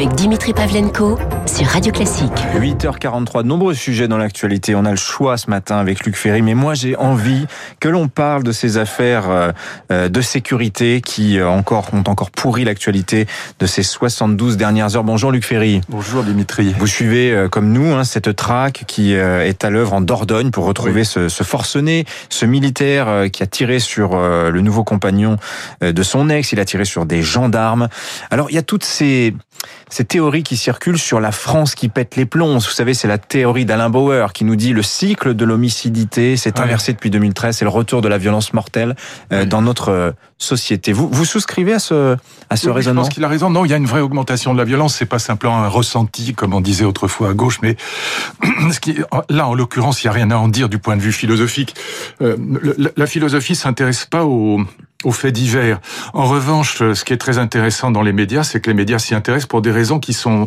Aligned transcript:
avec 0.00 0.14
Dimitri 0.14 0.54
Pavlenko 0.54 1.18
sur 1.44 1.66
Radio 1.66 1.92
Classique. 1.92 2.32
8h43, 2.54 3.42
de 3.42 3.48
nombreux 3.48 3.74
sujets 3.74 4.08
dans 4.08 4.16
l'actualité. 4.16 4.74
On 4.74 4.86
a 4.86 4.90
le 4.90 4.96
choix 4.96 5.36
ce 5.36 5.50
matin 5.50 5.76
avec 5.76 6.06
Luc 6.06 6.16
Ferry, 6.16 6.40
mais 6.40 6.54
moi 6.54 6.72
j'ai 6.72 6.96
envie 6.96 7.46
que 7.80 7.88
l'on 7.90 8.08
parle 8.08 8.42
de 8.42 8.50
ces 8.50 8.78
affaires 8.78 9.28
euh, 9.28 9.52
euh, 9.92 10.08
de 10.08 10.20
sécurité 10.22 11.02
qui 11.02 11.38
euh, 11.38 11.50
encore 11.50 11.90
ont 11.92 12.04
encore 12.06 12.30
pourri 12.30 12.64
l'actualité 12.64 13.26
de 13.58 13.66
ces 13.66 13.82
72 13.82 14.56
dernières 14.56 14.96
heures. 14.96 15.04
Bonjour 15.04 15.32
Luc 15.32 15.44
Ferry. 15.44 15.82
Bonjour 15.90 16.22
Dimitri. 16.22 16.74
Vous 16.78 16.86
suivez 16.86 17.48
comme 17.50 17.70
nous 17.70 17.92
hein, 17.92 18.04
cette 18.04 18.34
traque 18.34 18.84
qui 18.86 19.12
est 19.12 19.64
à 19.64 19.68
l'œuvre 19.68 19.92
en 19.92 20.00
Dordogne 20.00 20.50
pour 20.50 20.64
retrouver 20.64 21.04
ce, 21.04 21.28
ce, 21.28 21.44
forcené, 21.44 22.06
ce 22.30 22.46
militaire 22.46 23.30
qui 23.30 23.42
a 23.42 23.46
tiré 23.46 23.80
sur 23.80 24.16
le 24.18 24.60
nouveau 24.62 24.82
compagnon 24.82 25.36
de 25.82 26.02
son 26.02 26.30
ex. 26.30 26.52
Il 26.52 26.60
a 26.60 26.64
tiré 26.64 26.86
sur 26.86 27.04
des 27.04 27.22
gendarmes. 27.22 27.88
Alors 28.30 28.48
il 28.50 28.54
y 28.54 28.58
a 28.58 28.62
toutes 28.62 28.84
ces 28.84 29.34
ces 29.88 30.04
théories 30.04 30.42
qui 30.42 30.56
circulent 30.56 30.98
sur 30.98 31.20
la 31.20 31.32
France 31.32 31.74
qui 31.74 31.88
pète 31.88 32.16
les 32.16 32.26
plombs. 32.26 32.54
Vous 32.54 32.60
savez, 32.60 32.94
c'est 32.94 33.08
la 33.08 33.18
théorie 33.18 33.64
d'Alain 33.64 33.90
Bauer 33.90 34.32
qui 34.32 34.44
nous 34.44 34.56
dit 34.56 34.72
le 34.72 34.82
cycle 34.82 35.34
de 35.34 35.44
l'homicidité 35.44 36.36
s'est 36.36 36.60
inversé 36.60 36.92
depuis 36.92 37.10
2013. 37.10 37.56
C'est 37.56 37.64
le 37.64 37.70
retour 37.70 38.00
de 38.00 38.08
la 38.08 38.18
violence 38.18 38.52
mortelle 38.52 38.94
euh, 39.32 39.44
dans 39.44 39.62
notre 39.62 39.90
euh, 39.90 40.10
société. 40.38 40.92
Vous, 40.92 41.08
vous 41.08 41.24
souscrivez 41.24 41.72
à 41.72 41.78
ce, 41.78 42.16
à 42.48 42.56
ce 42.56 42.70
raisonnement 42.70 43.02
Je 43.02 43.06
pense 43.06 43.14
qu'il 43.14 43.24
a 43.24 43.28
raison. 43.28 43.50
Non, 43.50 43.64
il 43.64 43.70
y 43.70 43.74
a 43.74 43.76
une 43.76 43.86
vraie 43.86 44.00
augmentation 44.00 44.52
de 44.52 44.58
la 44.58 44.64
violence. 44.64 44.94
C'est 44.94 45.06
pas 45.06 45.18
simplement 45.18 45.58
un 45.58 45.68
ressenti, 45.68 46.34
comme 46.34 46.54
on 46.54 46.60
disait 46.60 46.84
autrefois 46.84 47.30
à 47.30 47.34
gauche, 47.34 47.58
mais 47.62 47.76
ce 48.72 48.80
qui, 48.80 48.96
là, 49.28 49.48
en 49.48 49.54
l'occurrence, 49.54 50.02
il 50.02 50.06
n'y 50.06 50.10
a 50.10 50.12
rien 50.14 50.30
à 50.30 50.36
en 50.36 50.48
dire 50.48 50.68
du 50.68 50.78
point 50.78 50.96
de 50.96 51.02
vue 51.02 51.12
philosophique. 51.12 51.74
Euh, 52.22 52.36
la 52.96 53.06
philosophie 53.06 53.54
s'intéresse 53.54 54.06
pas 54.06 54.24
aux 54.24 54.60
aux 55.04 55.12
faits 55.12 55.34
divers. 55.34 55.80
En 56.12 56.26
revanche, 56.26 56.78
ce 56.78 57.04
qui 57.04 57.12
est 57.12 57.18
très 57.18 57.38
intéressant 57.38 57.90
dans 57.90 58.02
les 58.02 58.12
médias, 58.12 58.44
c'est 58.44 58.60
que 58.60 58.68
les 58.68 58.74
médias 58.74 58.98
s'y 58.98 59.14
intéressent 59.14 59.48
pour 59.48 59.62
des 59.62 59.70
raisons 59.70 59.98
qui 59.98 60.12
sont, 60.12 60.46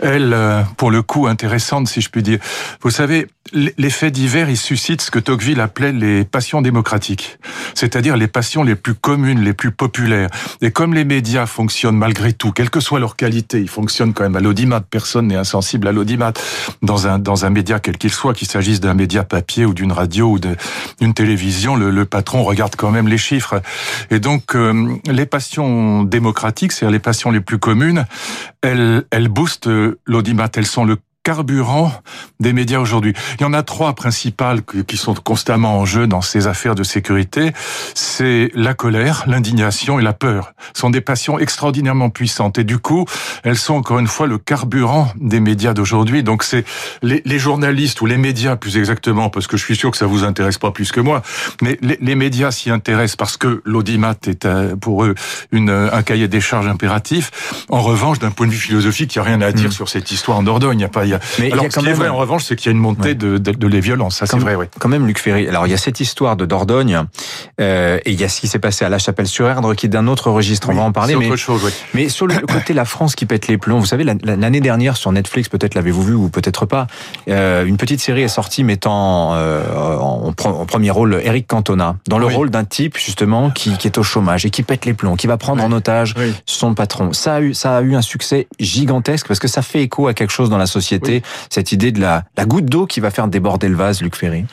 elles, 0.00 0.32
euh, 0.32 0.62
pour 0.76 0.90
le 0.90 1.02
coup, 1.02 1.26
intéressantes, 1.26 1.86
si 1.86 2.00
je 2.00 2.10
puis 2.10 2.22
dire. 2.22 2.38
Vous 2.80 2.90
savez, 2.90 3.28
les 3.54 3.90
faits 3.90 4.12
divers, 4.12 4.48
ils 4.48 4.56
suscitent 4.56 5.02
ce 5.02 5.10
que 5.10 5.18
Tocqueville 5.18 5.60
appelait 5.60 5.92
les 5.92 6.24
passions 6.24 6.62
démocratiques, 6.62 7.38
c'est-à-dire 7.74 8.16
les 8.16 8.26
passions 8.26 8.62
les 8.62 8.74
plus 8.74 8.94
communes, 8.94 9.40
les 9.40 9.52
plus 9.52 9.70
populaires. 9.70 10.30
Et 10.62 10.70
comme 10.70 10.94
les 10.94 11.04
médias 11.04 11.46
fonctionnent 11.46 11.96
malgré 11.96 12.32
tout, 12.32 12.52
quelle 12.52 12.70
que 12.70 12.80
soit 12.80 12.98
leur 12.98 13.14
qualité, 13.14 13.60
ils 13.60 13.68
fonctionnent 13.68 14.14
quand 14.14 14.22
même 14.22 14.36
à 14.36 14.40
l'audimat. 14.40 14.80
Personne 14.80 15.28
n'est 15.28 15.36
insensible 15.36 15.86
à 15.86 15.92
l'audimat 15.92 16.32
dans 16.82 17.06
un 17.06 17.18
dans 17.18 17.44
un 17.44 17.50
média 17.50 17.78
quel 17.78 17.98
qu'il 17.98 18.10
soit, 18.10 18.32
qu'il 18.32 18.48
s'agisse 18.48 18.80
d'un 18.80 18.94
média 18.94 19.22
papier 19.22 19.64
ou 19.64 19.74
d'une 19.74 19.92
radio 19.92 20.30
ou 20.30 20.38
d'une 20.38 21.14
télévision, 21.14 21.76
le, 21.76 21.90
le, 21.90 22.04
patron 22.04 22.42
regarde 22.44 22.74
quand 22.76 22.90
même 22.90 23.08
les 23.08 23.18
chiffres. 23.18 23.60
Et 24.10 24.20
donc 24.20 24.54
euh, 24.54 24.96
les 25.06 25.26
passions 25.26 26.02
démocratiques, 26.04 26.72
c'est-à-dire 26.72 26.92
les 26.92 26.98
passions 26.98 27.30
les 27.30 27.40
plus 27.40 27.58
communes, 27.58 28.06
elles 28.62 29.04
elles 29.10 29.28
boostent 29.28 29.70
l'audimat. 30.06 30.48
Elles 30.56 30.66
sont 30.66 30.84
le 30.84 30.96
carburant 31.22 31.92
des 32.40 32.52
médias 32.52 32.78
aujourd'hui. 32.78 33.12
Il 33.38 33.42
y 33.42 33.44
en 33.44 33.52
a 33.52 33.62
trois 33.62 33.94
principales 33.94 34.62
qui 34.62 34.96
sont 34.96 35.14
constamment 35.14 35.78
en 35.78 35.84
jeu 35.84 36.06
dans 36.06 36.20
ces 36.20 36.46
affaires 36.46 36.74
de 36.74 36.82
sécurité. 36.82 37.52
C'est 37.94 38.50
la 38.54 38.74
colère, 38.74 39.24
l'indignation 39.26 40.00
et 40.00 40.02
la 40.02 40.12
peur. 40.12 40.52
Ce 40.74 40.80
sont 40.80 40.90
des 40.90 41.00
passions 41.00 41.38
extraordinairement 41.38 42.10
puissantes 42.10 42.58
et 42.58 42.64
du 42.64 42.78
coup, 42.78 43.04
elles 43.44 43.56
sont 43.56 43.74
encore 43.74 44.00
une 44.00 44.08
fois 44.08 44.26
le 44.26 44.38
carburant 44.38 45.12
des 45.16 45.40
médias 45.40 45.74
d'aujourd'hui. 45.74 46.22
Donc 46.22 46.42
c'est 46.42 46.64
les, 47.02 47.22
journalistes 47.38 48.00
ou 48.00 48.06
les 48.06 48.18
médias 48.18 48.56
plus 48.56 48.76
exactement, 48.76 49.30
parce 49.30 49.46
que 49.46 49.56
je 49.56 49.64
suis 49.64 49.76
sûr 49.76 49.90
que 49.90 49.96
ça 49.96 50.06
vous 50.06 50.24
intéresse 50.24 50.58
pas 50.58 50.70
plus 50.70 50.92
que 50.92 51.00
moi, 51.00 51.22
mais 51.60 51.78
les, 51.80 52.14
médias 52.14 52.50
s'y 52.50 52.70
intéressent 52.70 53.16
parce 53.16 53.36
que 53.36 53.62
l'audimat 53.64 54.14
est 54.26 54.44
euh, 54.44 54.76
pour 54.76 55.04
eux 55.04 55.14
une, 55.50 55.70
un 55.70 56.02
cahier 56.02 56.28
des 56.28 56.40
charges 56.40 56.66
impératif. 56.66 57.30
En 57.68 57.80
revanche, 57.80 58.18
d'un 58.18 58.30
point 58.30 58.46
de 58.46 58.52
vue 58.52 58.58
philosophique, 58.58 59.14
il 59.14 59.18
n'y 59.18 59.26
a 59.26 59.28
rien 59.28 59.40
à 59.40 59.52
dire 59.52 59.70
hmm. 59.70 59.72
sur 59.72 59.88
cette 59.88 60.10
histoire 60.10 60.38
en 60.38 60.42
Dordogne. 60.42 60.74
Il 60.74 60.78
n'y 60.78 60.84
a 60.84 60.88
pas 60.88 61.04
mais 61.38 61.52
alors, 61.52 61.66
ce 61.70 61.80
qui 61.80 61.88
est 61.88 61.92
vrai, 61.92 62.08
en 62.08 62.16
revanche, 62.16 62.44
c'est 62.44 62.56
qu'il 62.56 62.66
y 62.66 62.68
a 62.70 62.72
une 62.72 62.78
montée 62.78 63.14
de, 63.14 63.38
de, 63.38 63.66
les 63.66 63.80
violences. 63.80 64.16
Ça, 64.16 64.26
c'est 64.26 64.38
vrai, 64.38 64.54
oui. 64.54 64.66
Quand 64.78 64.88
même, 64.88 65.06
Luc 65.06 65.18
Ferry. 65.18 65.48
Alors, 65.48 65.66
il 65.66 65.70
y 65.70 65.74
a 65.74 65.78
cette 65.78 66.00
histoire 66.00 66.36
de 66.36 66.44
Dordogne, 66.44 67.04
euh, 67.60 67.98
et 68.04 68.12
il 68.12 68.20
y 68.20 68.24
a 68.24 68.28
ce 68.28 68.40
qui 68.40 68.48
s'est 68.48 68.58
passé 68.58 68.84
à 68.84 68.88
La 68.88 68.98
Chapelle-sur-Erdre, 68.98 69.74
qui 69.74 69.86
est 69.86 69.88
d'un 69.88 70.06
autre 70.06 70.30
registre. 70.30 70.70
on 70.70 70.74
va 70.74 70.82
en 70.82 70.92
parler. 70.92 71.14
Mais, 71.16 71.26
autre 71.26 71.36
chose, 71.36 71.62
oui. 71.64 71.70
mais 71.92 72.08
sur 72.08 72.26
le 72.26 72.34
côté 72.46 72.72
la 72.72 72.84
France 72.84 73.14
qui 73.14 73.26
pète 73.26 73.46
les 73.46 73.58
plombs, 73.58 73.78
vous 73.78 73.86
savez, 73.86 74.04
l'année 74.04 74.60
dernière 74.60 74.96
sur 74.96 75.12
Netflix, 75.12 75.48
peut-être 75.48 75.74
l'avez-vous 75.74 76.02
vu 76.02 76.14
ou 76.14 76.28
peut-être 76.28 76.66
pas, 76.66 76.86
euh, 77.28 77.64
une 77.64 77.76
petite 77.76 78.00
série 78.00 78.22
est 78.22 78.28
sortie 78.28 78.64
mettant 78.64 79.34
euh, 79.34 79.98
en, 79.98 80.32
en, 80.44 80.66
premier 80.66 80.90
rôle 80.90 81.20
Eric 81.22 81.46
Cantona, 81.46 81.96
dans 82.08 82.18
le 82.18 82.26
rôle 82.26 82.50
d'un 82.50 82.64
type 82.64 82.96
justement 82.96 83.50
qui, 83.50 83.76
qui, 83.76 83.86
est 83.86 83.98
au 83.98 84.02
chômage 84.02 84.46
et 84.46 84.50
qui 84.50 84.62
pète 84.62 84.86
les 84.86 84.94
plombs, 84.94 85.16
qui 85.16 85.26
va 85.26 85.36
prendre 85.36 85.62
en 85.62 85.72
otage 85.72 86.14
son 86.46 86.74
patron. 86.74 87.12
Ça 87.12 87.34
a 87.34 87.40
eu, 87.40 87.54
ça 87.54 87.76
a 87.76 87.82
eu 87.82 87.94
un 87.94 88.02
succès 88.02 88.48
gigantesque 88.58 89.28
parce 89.28 89.40
que 89.40 89.48
ça 89.48 89.62
fait 89.62 89.82
écho 89.82 90.08
à 90.08 90.14
quelque 90.14 90.32
chose 90.32 90.48
dans 90.48 90.58
la 90.58 90.66
société, 90.66 91.22
cette 91.50 91.72
idée 91.72 91.92
de 91.92 92.00
la, 92.00 92.24
la 92.36 92.44
goutte 92.44 92.66
d'eau 92.66 92.86
qui 92.86 93.00
va 93.00 93.10
faire 93.10 93.28
déborder 93.28 93.68
le 93.68 93.76
vase, 93.76 94.00
Luc 94.00 94.16
Ferry. 94.16 94.46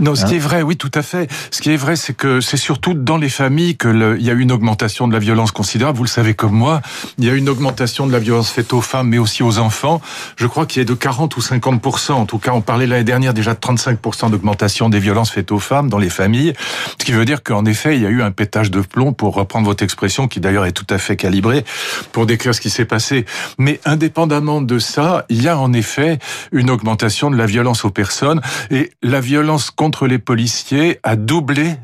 Non, 0.00 0.14
ce 0.14 0.26
qui 0.26 0.34
hein 0.34 0.36
est 0.36 0.40
vrai, 0.40 0.62
oui, 0.62 0.76
tout 0.76 0.90
à 0.94 1.02
fait. 1.02 1.30
Ce 1.50 1.62
qui 1.62 1.70
est 1.70 1.76
vrai, 1.76 1.96
c'est 1.96 2.14
que 2.14 2.41
c'est 2.42 2.56
surtout 2.56 2.94
dans 2.94 3.16
les 3.16 3.28
familles 3.28 3.76
que 3.76 4.16
il 4.18 4.24
y 4.24 4.30
a 4.30 4.32
eu 4.32 4.40
une 4.40 4.52
augmentation 4.52 5.08
de 5.08 5.12
la 5.12 5.18
violence 5.18 5.52
considérable. 5.52 5.96
Vous 5.96 6.04
le 6.04 6.08
savez 6.08 6.34
comme 6.34 6.52
moi, 6.52 6.80
il 7.18 7.24
y 7.24 7.30
a 7.30 7.32
eu 7.32 7.38
une 7.38 7.48
augmentation 7.48 8.06
de 8.06 8.12
la 8.12 8.18
violence 8.18 8.50
faite 8.50 8.72
aux 8.72 8.80
femmes, 8.80 9.08
mais 9.08 9.18
aussi 9.18 9.42
aux 9.42 9.58
enfants. 9.58 10.00
Je 10.36 10.46
crois 10.46 10.66
qu'il 10.66 10.82
y 10.82 10.84
a 10.84 10.88
de 10.88 10.94
40 10.94 11.36
ou 11.36 11.40
50% 11.40 12.12
En 12.12 12.26
tout 12.26 12.38
cas, 12.38 12.52
on 12.52 12.60
parlait 12.60 12.86
l'année 12.86 13.04
dernière 13.04 13.34
déjà 13.34 13.54
de 13.54 13.60
35% 13.60 14.30
d'augmentation 14.30 14.88
des 14.88 14.98
violences 14.98 15.30
faites 15.30 15.52
aux 15.52 15.58
femmes 15.58 15.88
dans 15.88 15.98
les 15.98 16.10
familles. 16.10 16.52
Ce 16.98 17.04
qui 17.04 17.12
veut 17.12 17.24
dire 17.24 17.42
qu'en 17.42 17.64
effet, 17.64 17.96
il 17.96 18.02
y 18.02 18.06
a 18.06 18.10
eu 18.10 18.22
un 18.22 18.30
pétage 18.30 18.70
de 18.70 18.80
plomb, 18.80 19.12
pour 19.12 19.34
reprendre 19.34 19.66
votre 19.66 19.82
expression, 19.82 20.28
qui 20.28 20.40
d'ailleurs 20.40 20.66
est 20.66 20.72
tout 20.72 20.86
à 20.90 20.98
fait 20.98 21.16
calibrée, 21.16 21.64
pour 22.12 22.26
décrire 22.26 22.54
ce 22.54 22.60
qui 22.60 22.70
s'est 22.70 22.84
passé. 22.84 23.24
Mais 23.58 23.80
indépendamment 23.84 24.60
de 24.60 24.78
ça, 24.78 25.24
il 25.28 25.42
y 25.42 25.48
a 25.48 25.58
en 25.58 25.72
effet 25.72 26.18
une 26.50 26.70
augmentation 26.70 27.30
de 27.30 27.36
la 27.36 27.46
violence 27.46 27.84
aux 27.84 27.90
personnes 27.90 28.40
et 28.70 28.90
la 29.02 29.20
violence 29.20 29.70
contre 29.70 30.06
les 30.06 30.18
policiers 30.18 30.98
a 31.02 31.16
doublé 31.16 31.64
mhm. 31.64 31.76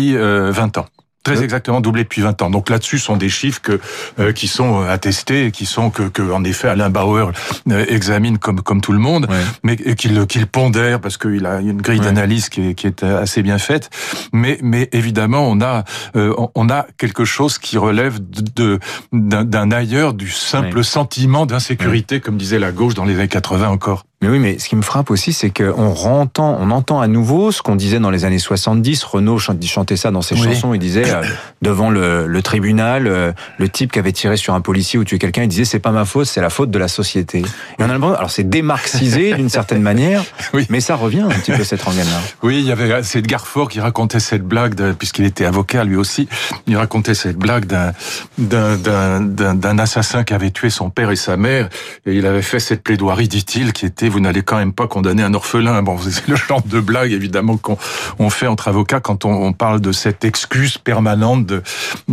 Depuis 0.00 0.14
20 0.14 0.18
euh, 0.18 0.80
ans. 0.80 0.86
Très 1.22 1.42
exactement 1.42 1.82
doublé 1.82 2.04
depuis 2.04 2.22
20 2.22 2.40
ans. 2.40 2.48
Donc 2.48 2.70
là-dessus 2.70 2.98
sont 2.98 3.18
des 3.18 3.28
chiffres 3.28 3.60
que, 3.60 3.78
euh, 4.18 4.32
qui 4.32 4.48
sont 4.48 4.80
euh, 4.80 4.88
attestés, 4.88 5.50
qui 5.50 5.66
sont 5.66 5.90
que, 5.90 6.04
que 6.04 6.22
en 6.22 6.44
effet 6.44 6.68
Alain 6.68 6.88
Bauer 6.88 7.30
examine 7.68 8.38
comme 8.38 8.62
comme 8.62 8.80
tout 8.80 8.92
le 8.92 8.98
monde, 8.98 9.26
mais 9.62 9.76
qu'il 9.76 10.26
qu'il 10.26 10.46
pondère 10.46 10.98
parce 10.98 11.18
qu'il 11.18 11.44
a 11.44 11.60
une 11.60 11.82
grille 11.82 12.00
d'analyse 12.00 12.48
qui 12.48 12.70
est, 12.70 12.74
qui 12.74 12.86
est 12.86 13.02
assez 13.02 13.42
bien 13.42 13.58
faite. 13.58 13.90
Mais 14.32 14.58
mais 14.62 14.88
évidemment 14.92 15.46
on 15.46 15.60
a 15.60 15.84
on 16.14 16.70
a 16.70 16.86
quelque 16.96 17.26
chose 17.26 17.58
qui 17.58 17.76
relève 17.76 18.18
de 18.30 18.78
d'un 19.12 19.70
ailleurs 19.70 20.14
du 20.14 20.30
simple 20.30 20.82
sentiment 20.82 21.44
d'insécurité, 21.44 22.20
comme 22.20 22.38
disait 22.38 22.58
la 22.58 22.72
gauche 22.72 22.94
dans 22.94 23.04
les 23.04 23.16
années 23.16 23.28
80 23.28 23.68
encore. 23.68 24.06
Mais 24.22 24.28
oui, 24.28 24.38
mais 24.38 24.58
ce 24.58 24.68
qui 24.68 24.76
me 24.76 24.82
frappe 24.82 25.10
aussi, 25.10 25.32
c'est 25.32 25.48
qu'on 25.48 25.94
entend, 25.94 26.58
on 26.60 26.70
entend 26.70 27.00
à 27.00 27.06
nouveau 27.06 27.52
ce 27.52 27.62
qu'on 27.62 27.74
disait 27.74 28.00
dans 28.00 28.10
les 28.10 28.26
années 28.26 28.38
70. 28.38 29.02
Renaud 29.04 29.38
chantait 29.38 29.96
ça 29.96 30.10
dans 30.10 30.20
ses 30.20 30.36
chansons. 30.36 30.74
Il 30.74 30.78
disait 30.78 31.10
euh, 31.10 31.22
devant 31.62 31.88
le, 31.88 32.26
le 32.26 32.42
tribunal, 32.42 33.06
euh, 33.06 33.32
le 33.56 33.68
type 33.70 33.92
qui 33.92 33.98
avait 33.98 34.12
tiré 34.12 34.36
sur 34.36 34.52
un 34.52 34.60
policier 34.60 34.98
ou 34.98 35.04
tué 35.04 35.18
quelqu'un, 35.18 35.44
il 35.44 35.48
disait 35.48 35.64
c'est 35.64 35.78
pas 35.78 35.90
ma 35.90 36.04
faute, 36.04 36.26
c'est 36.26 36.42
la 36.42 36.50
faute 36.50 36.70
de 36.70 36.78
la 36.78 36.88
société. 36.88 37.38
Et 37.78 37.82
on 37.82 37.88
a 37.88 37.94
alors 37.94 38.30
c'est 38.30 38.48
démarxisé 38.48 39.34
d'une 39.36 39.48
certaine 39.48 39.80
manière, 39.80 40.22
oui. 40.52 40.66
mais 40.68 40.80
ça 40.80 40.96
revient 40.96 41.20
un 41.20 41.28
petit 41.28 41.52
peu 41.52 41.64
cette 41.64 41.80
rengaine-là. 41.80 42.20
Oui, 42.42 42.58
il 42.60 42.66
y 42.66 42.72
avait 42.72 43.02
c'est 43.02 43.20
Edgar 43.20 43.46
Faure 43.46 43.70
qui 43.70 43.80
racontait 43.80 44.20
cette 44.20 44.44
blague 44.44 44.74
puisqu'il 44.98 45.24
était 45.24 45.46
avocat 45.46 45.84
lui 45.84 45.96
aussi. 45.96 46.28
Il 46.66 46.76
racontait 46.76 47.14
cette 47.14 47.38
blague 47.38 47.64
d'un 47.64 47.92
d'un 48.36 49.78
assassin 49.78 50.24
qui 50.24 50.34
avait 50.34 50.50
tué 50.50 50.68
son 50.68 50.90
père 50.90 51.10
et 51.10 51.16
sa 51.16 51.38
mère 51.38 51.70
et 52.04 52.14
il 52.14 52.26
avait 52.26 52.42
fait 52.42 52.60
cette 52.60 52.82
plaidoirie, 52.82 53.28
dit-il, 53.28 53.72
qui 53.72 53.86
était 53.86 54.09
vous 54.10 54.20
n'allez 54.20 54.42
quand 54.42 54.58
même 54.58 54.72
pas 54.72 54.86
condamner 54.86 55.22
un 55.22 55.32
orphelin. 55.34 55.82
Bon, 55.82 55.98
c'est 55.98 56.28
le 56.28 56.36
genre 56.36 56.62
de 56.62 56.80
blague 56.80 57.12
évidemment 57.12 57.56
qu'on 57.56 58.30
fait 58.30 58.46
entre 58.46 58.68
avocats 58.68 59.00
quand 59.00 59.24
on, 59.24 59.52
parle 59.52 59.80
de 59.80 59.92
cette 59.92 60.24
excuse 60.24 60.78
permanente 60.78 61.46
de, 61.46 61.62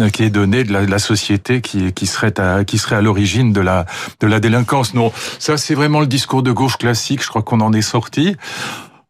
qui 0.09 0.23
est 0.23 0.29
donnée 0.29 0.63
de 0.63 0.73
la, 0.73 0.99
société 0.99 1.61
qui, 1.61 2.07
serait 2.07 2.39
à, 2.39 2.63
qui 2.63 2.77
serait 2.77 2.95
à 2.95 3.01
l'origine 3.01 3.53
de 3.53 3.61
la 3.61 3.85
de 4.19 4.27
la 4.27 4.39
délinquance. 4.39 4.93
Non, 4.93 5.11
ça 5.39 5.57
c'est 5.57 5.75
vraiment 5.75 5.99
le 5.99 6.07
discours 6.07 6.43
de 6.43 6.51
gauche 6.51 6.77
classique. 6.77 7.23
Je 7.23 7.27
crois 7.27 7.41
qu'on 7.41 7.61
en 7.61 7.73
est 7.73 7.81
sorti. 7.81 8.35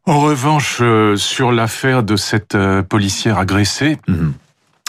En 0.06 0.22
revanche, 0.22 0.78
euh, 0.82 1.18
sur 1.18 1.52
l'affaire 1.52 2.02
de 2.02 2.16
cette 2.16 2.56
euh, 2.56 2.82
policière 2.82 3.38
agressée. 3.38 3.98
Mhm 4.08 4.34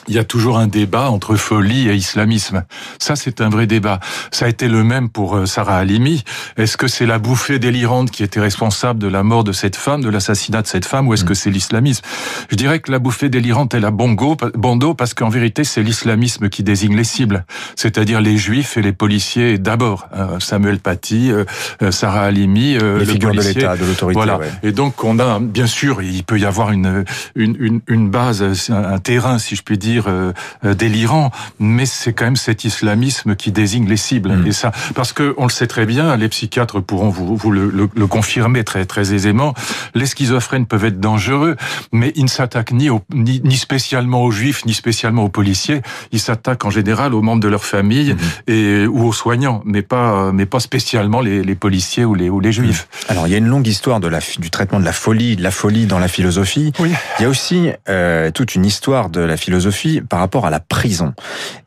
il 0.09 0.15
y 0.15 0.19
a 0.19 0.25
toujours 0.25 0.59
un 0.59 0.67
débat 0.67 1.11
entre 1.11 1.37
folie 1.37 1.89
et 1.89 1.95
islamisme. 1.95 2.65
Ça, 2.99 3.15
c'est 3.17 3.41
un 3.41 3.49
vrai 3.49 3.67
débat. 3.67 4.01
Ça 4.31 4.47
a 4.47 4.49
été 4.49 4.69
le 4.69 4.83
même 4.85 5.09
pour 5.11 5.37
euh, 5.37 5.47
Sarah 5.47 5.79
Halimi. 5.79 6.25
Est-ce 6.57 6.77
que 6.77 6.89
c'est 6.89 7.07
la 7.07 7.19
bouffée 7.19 7.59
délirante 7.59 8.11
qui 8.11 8.23
était 8.23 8.41
responsable 8.41 8.99
de 8.99 9.09
la 9.09 9.23
mort 9.23 9.45
de 9.45 9.53
cette 9.53 9.77
femme, 9.77 10.03
de 10.03 10.09
l'assassinat 10.09 10.63
de 10.63 10.67
cette 10.67 10.87
femme, 10.87 11.09
ou 11.09 11.15
est-ce 11.15 11.25
que 11.25 11.33
mm. 11.33 11.37
c'est 11.37 11.51
l'islamisme? 11.51 12.05
Je 12.51 12.57
dirais 12.57 12.81
que 12.81 12.91
la 12.91 12.99
bouffée 12.99 13.29
délirante 13.29 13.75
est 13.75 13.81
la 13.81 13.91
bongo, 13.91 14.37
bondo, 14.55 14.95
parce 14.95 15.15
qu'en 15.15 15.29
vérité, 15.29 15.65
c'est 15.65 15.83
l'islamisme 15.83 16.49
qui 16.49 16.63
désigne 16.63 16.97
les 16.97 17.05
cibles, 17.05 17.45
c'est-à-dire 17.77 18.21
les 18.21 18.37
juifs 18.37 18.77
et 18.77 18.83
les 18.83 18.93
policiers 18.93 19.59
d'abord. 19.59 20.09
Euh, 20.17 20.41
Samuel 20.41 20.79
Paty, 20.79 21.31
euh, 21.31 21.45
Sarah 21.91 22.25
Halimi, 22.25 22.79
les 22.79 23.05
figures 23.05 23.33
de 23.33 23.41
l'État, 23.41 23.77
de 23.77 23.85
l'autorité. 23.85 24.19
Voilà. 24.19 24.41
Et 24.63 24.73
donc, 24.73 25.05
on 25.05 25.19
a, 25.19 25.39
bien 25.39 25.67
sûr, 25.67 26.03
il 26.03 26.25
peut 26.25 26.39
y 26.39 26.45
avoir 26.45 26.73
une, 26.73 27.05
une, 27.35 27.57
une, 27.59 27.81
une 27.87 28.09
base, 28.11 28.71
un 28.71 28.99
terrain, 28.99 29.39
si 29.39 29.55
je 29.55 29.63
puis 29.63 29.79
dire, 29.79 29.98
dire 29.99 30.09
euh, 30.09 30.75
délirant, 30.75 31.31
mais 31.59 31.87
c'est 31.87 32.13
quand 32.13 32.25
même 32.25 32.37
cet 32.37 32.65
islamisme 32.65 33.37
qui 33.37 33.53
désigne 33.53 33.89
les 33.89 33.97
cibles. 33.97 34.33
Mm. 34.37 34.47
Et 34.47 34.53
ça, 34.53 34.73
parce 34.95 35.13
que 35.13 35.35
on 35.37 35.45
le 35.45 35.51
sait 35.51 35.67
très 35.67 35.87
bien, 35.87 36.17
les 36.17 36.29
psychiatres 36.29 36.81
pourront 36.81 37.11
vous, 37.11 37.37
vous 37.37 37.51
le, 37.51 37.71
le, 37.71 38.07
confirmer 38.07 38.65
très 38.65 38.85
très 38.85 39.13
aisément. 39.13 39.55
Les 39.95 40.07
schizophrènes 40.07 40.67
peuvent 40.67 40.85
être 40.85 41.01
dangereux, 41.01 41.57
mais 41.93 42.13
ils 42.17 42.25
ne 42.25 42.29
s'attaquent 42.29 42.73
ni, 42.73 42.89
ni, 43.13 43.41
ni 43.45 43.57
spécialement 43.57 44.23
aux 44.23 44.31
juifs, 44.31 44.65
ni 44.65 44.75
spécialement 44.75 45.25
aux 45.25 45.29
policiers. 45.29 45.83
Ils 46.13 46.21
s'attaquent 46.21 46.65
en 46.65 46.71
général 46.71 47.15
aux 47.15 47.23
membres 47.23 47.43
de 47.43 47.49
leur 47.49 47.65
famille 47.65 48.13
mm-hmm. 48.13 48.53
et 48.53 48.87
ou 48.87 49.07
aux 49.07 49.13
soignants, 49.13 49.63
mais 49.65 49.83
pas 49.83 50.33
mais 50.33 50.47
pas 50.47 50.61
spécialement 50.61 51.21
les, 51.21 51.43
les 51.43 51.55
policiers 51.55 52.05
ou 52.05 52.15
les 52.15 52.31
ou 52.31 52.41
les 52.41 52.53
juifs. 52.53 52.89
Mm. 52.89 53.13
Alors 53.13 53.27
il 53.27 53.31
y 53.31 53.35
a 53.35 53.39
une 53.39 53.49
longue 53.49 53.67
histoire 53.67 54.01
de 54.01 54.09
la 54.09 54.21
du 54.39 54.51
traitement 54.51 54.81
de 54.81 54.85
la 54.85 54.93
folie, 54.93 55.37
de 55.37 55.43
la 55.43 55.51
folie 55.51 55.87
dans 55.87 55.99
la 55.99 56.09
philosophie. 56.09 56.73
Oui. 56.79 56.93
Il 57.19 57.23
y 57.23 57.25
a 57.27 57.29
aussi 57.29 57.71
euh, 57.89 58.31
toute 58.31 58.55
une 58.55 58.65
histoire 58.65 59.09
de 59.11 59.21
la 59.21 59.37
philosophie 59.37 59.88
par 60.09 60.21
rapport 60.21 60.47
à 60.47 60.51
la 60.51 60.61
prison. 60.61 61.15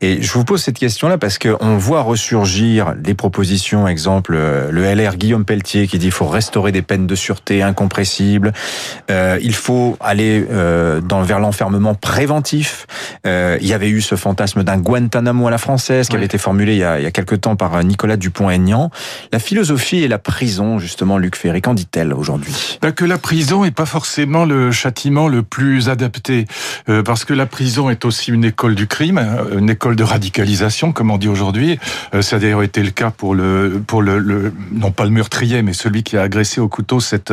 Et 0.00 0.22
je 0.22 0.32
vous 0.32 0.44
pose 0.44 0.62
cette 0.62 0.78
question-là 0.78 1.18
parce 1.18 1.38
qu'on 1.38 1.76
voit 1.76 2.02
ressurgir 2.02 2.94
des 2.96 3.14
propositions, 3.14 3.86
exemple 3.86 4.34
euh, 4.36 4.70
le 4.70 4.82
LR 4.94 5.16
Guillaume 5.16 5.44
Pelletier 5.44 5.86
qui 5.86 5.98
dit 5.98 6.06
qu'il 6.06 6.12
faut 6.12 6.26
restaurer 6.26 6.72
des 6.72 6.82
peines 6.82 7.06
de 7.06 7.14
sûreté 7.14 7.62
incompressibles, 7.62 8.52
euh, 9.10 9.38
il 9.42 9.54
faut 9.54 9.96
aller 10.00 10.46
euh, 10.50 11.00
dans, 11.00 11.22
vers 11.22 11.40
l'enfermement 11.40 11.94
préventif. 11.94 12.86
Euh, 13.26 13.58
il 13.60 13.66
y 13.66 13.72
avait 13.72 13.88
eu 13.88 14.00
ce 14.00 14.14
fantasme 14.14 14.64
d'un 14.64 14.78
Guantanamo 14.78 15.46
à 15.46 15.50
la 15.50 15.58
française 15.58 16.08
qui 16.08 16.16
avait 16.16 16.24
été 16.24 16.38
formulé 16.38 16.74
il 16.74 16.78
y, 16.78 16.84
a, 16.84 16.98
il 16.98 17.02
y 17.02 17.06
a 17.06 17.10
quelque 17.10 17.34
temps 17.34 17.56
par 17.56 17.82
Nicolas 17.84 18.16
Dupont-Aignan. 18.16 18.90
La 19.32 19.38
philosophie 19.38 20.02
et 20.02 20.08
la 20.08 20.18
prison, 20.18 20.78
justement, 20.78 21.18
Luc 21.18 21.36
Ferry, 21.36 21.62
qu'en 21.62 21.74
dit-elle 21.74 22.12
aujourd'hui? 22.12 22.78
Ben 22.82 22.92
Que 22.92 23.04
la 23.04 23.18
prison 23.18 23.64
est 23.64 23.70
pas 23.70 23.86
forcément 23.86 24.44
le 24.44 24.70
châtiment 24.70 25.28
le 25.28 25.42
plus 25.42 25.88
adapté, 25.88 26.46
parce 27.04 27.24
que 27.24 27.34
la 27.34 27.46
prison 27.46 27.90
est 27.90 28.04
aussi 28.04 28.11
une 28.28 28.44
école 28.44 28.74
du 28.74 28.86
crime, 28.86 29.18
euh, 29.18 29.58
une 29.58 29.70
école 29.70 29.96
de 29.96 30.04
radicalisation, 30.04 30.92
comme 30.92 31.10
on 31.10 31.18
dit 31.18 31.28
aujourd'hui. 31.28 31.78
Euh, 32.14 32.22
ça 32.22 32.36
a 32.36 32.38
d'ailleurs 32.38 32.62
été 32.62 32.82
le 32.82 32.90
cas 32.90 33.10
pour 33.10 33.34
le, 33.34 33.82
pour 33.86 34.02
le, 34.02 34.18
le, 34.18 34.52
non 34.72 34.90
pas 34.90 35.04
le 35.04 35.10
meurtrier, 35.10 35.62
mais 35.62 35.72
celui 35.72 36.02
qui 36.02 36.16
a 36.16 36.22
agressé 36.22 36.60
au 36.60 36.68
couteau 36.68 37.00
cette, 37.00 37.32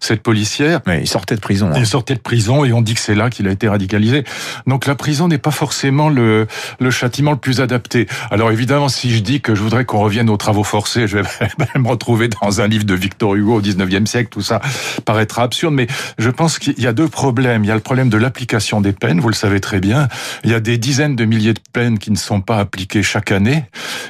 cette 0.00 0.22
policière. 0.22 0.80
Mais 0.86 1.00
il 1.00 1.08
sortait 1.08 1.36
de 1.36 1.40
prison. 1.40 1.68
Hein. 1.68 1.78
Il 1.78 1.86
sortait 1.86 2.14
de 2.14 2.20
prison 2.20 2.64
et 2.64 2.72
on 2.72 2.82
dit 2.82 2.94
que 2.94 3.00
c'est 3.00 3.14
là 3.14 3.30
qu'il 3.30 3.48
a 3.48 3.50
été 3.50 3.68
radicalisé. 3.68 4.24
Donc 4.66 4.86
la 4.86 4.94
prison 4.94 5.28
n'est 5.28 5.38
pas 5.38 5.50
forcément 5.50 6.08
le, 6.08 6.46
le 6.80 6.90
châtiment 6.90 7.32
le 7.32 7.36
plus 7.38 7.60
adapté. 7.60 8.06
Alors 8.30 8.50
évidemment, 8.50 8.88
si 8.88 9.14
je 9.14 9.20
dis 9.20 9.40
que 9.40 9.54
je 9.54 9.62
voudrais 9.62 9.84
qu'on 9.84 10.00
revienne 10.00 10.30
aux 10.30 10.36
travaux 10.36 10.64
forcés, 10.64 11.06
je 11.08 11.18
vais 11.18 11.24
me 11.76 11.88
retrouver 11.88 12.28
dans 12.28 12.60
un 12.60 12.66
livre 12.66 12.84
de 12.84 12.94
Victor 12.94 13.34
Hugo 13.34 13.56
au 13.56 13.62
19e 13.62 14.06
siècle, 14.06 14.28
tout 14.30 14.42
ça 14.42 14.60
paraîtra 15.04 15.42
absurde, 15.42 15.74
mais 15.74 15.86
je 16.18 16.30
pense 16.30 16.58
qu'il 16.58 16.78
y 16.80 16.86
a 16.86 16.92
deux 16.92 17.08
problèmes. 17.08 17.64
Il 17.64 17.68
y 17.68 17.70
a 17.70 17.74
le 17.74 17.80
problème 17.80 18.08
de 18.08 18.16
l'application 18.16 18.80
des 18.80 18.92
peines, 18.92 19.20
vous 19.20 19.28
le 19.28 19.34
savez 19.34 19.60
très 19.60 19.80
bien. 19.80 20.05
Il 20.44 20.50
y 20.50 20.54
a 20.54 20.60
des 20.60 20.78
dizaines 20.78 21.16
de 21.16 21.24
milliers 21.24 21.54
de 21.54 21.60
peines 21.72 21.98
qui 21.98 22.10
ne 22.10 22.16
sont 22.16 22.40
pas 22.40 22.58
appliquées 22.58 23.02
chaque 23.02 23.32
année. 23.32 23.64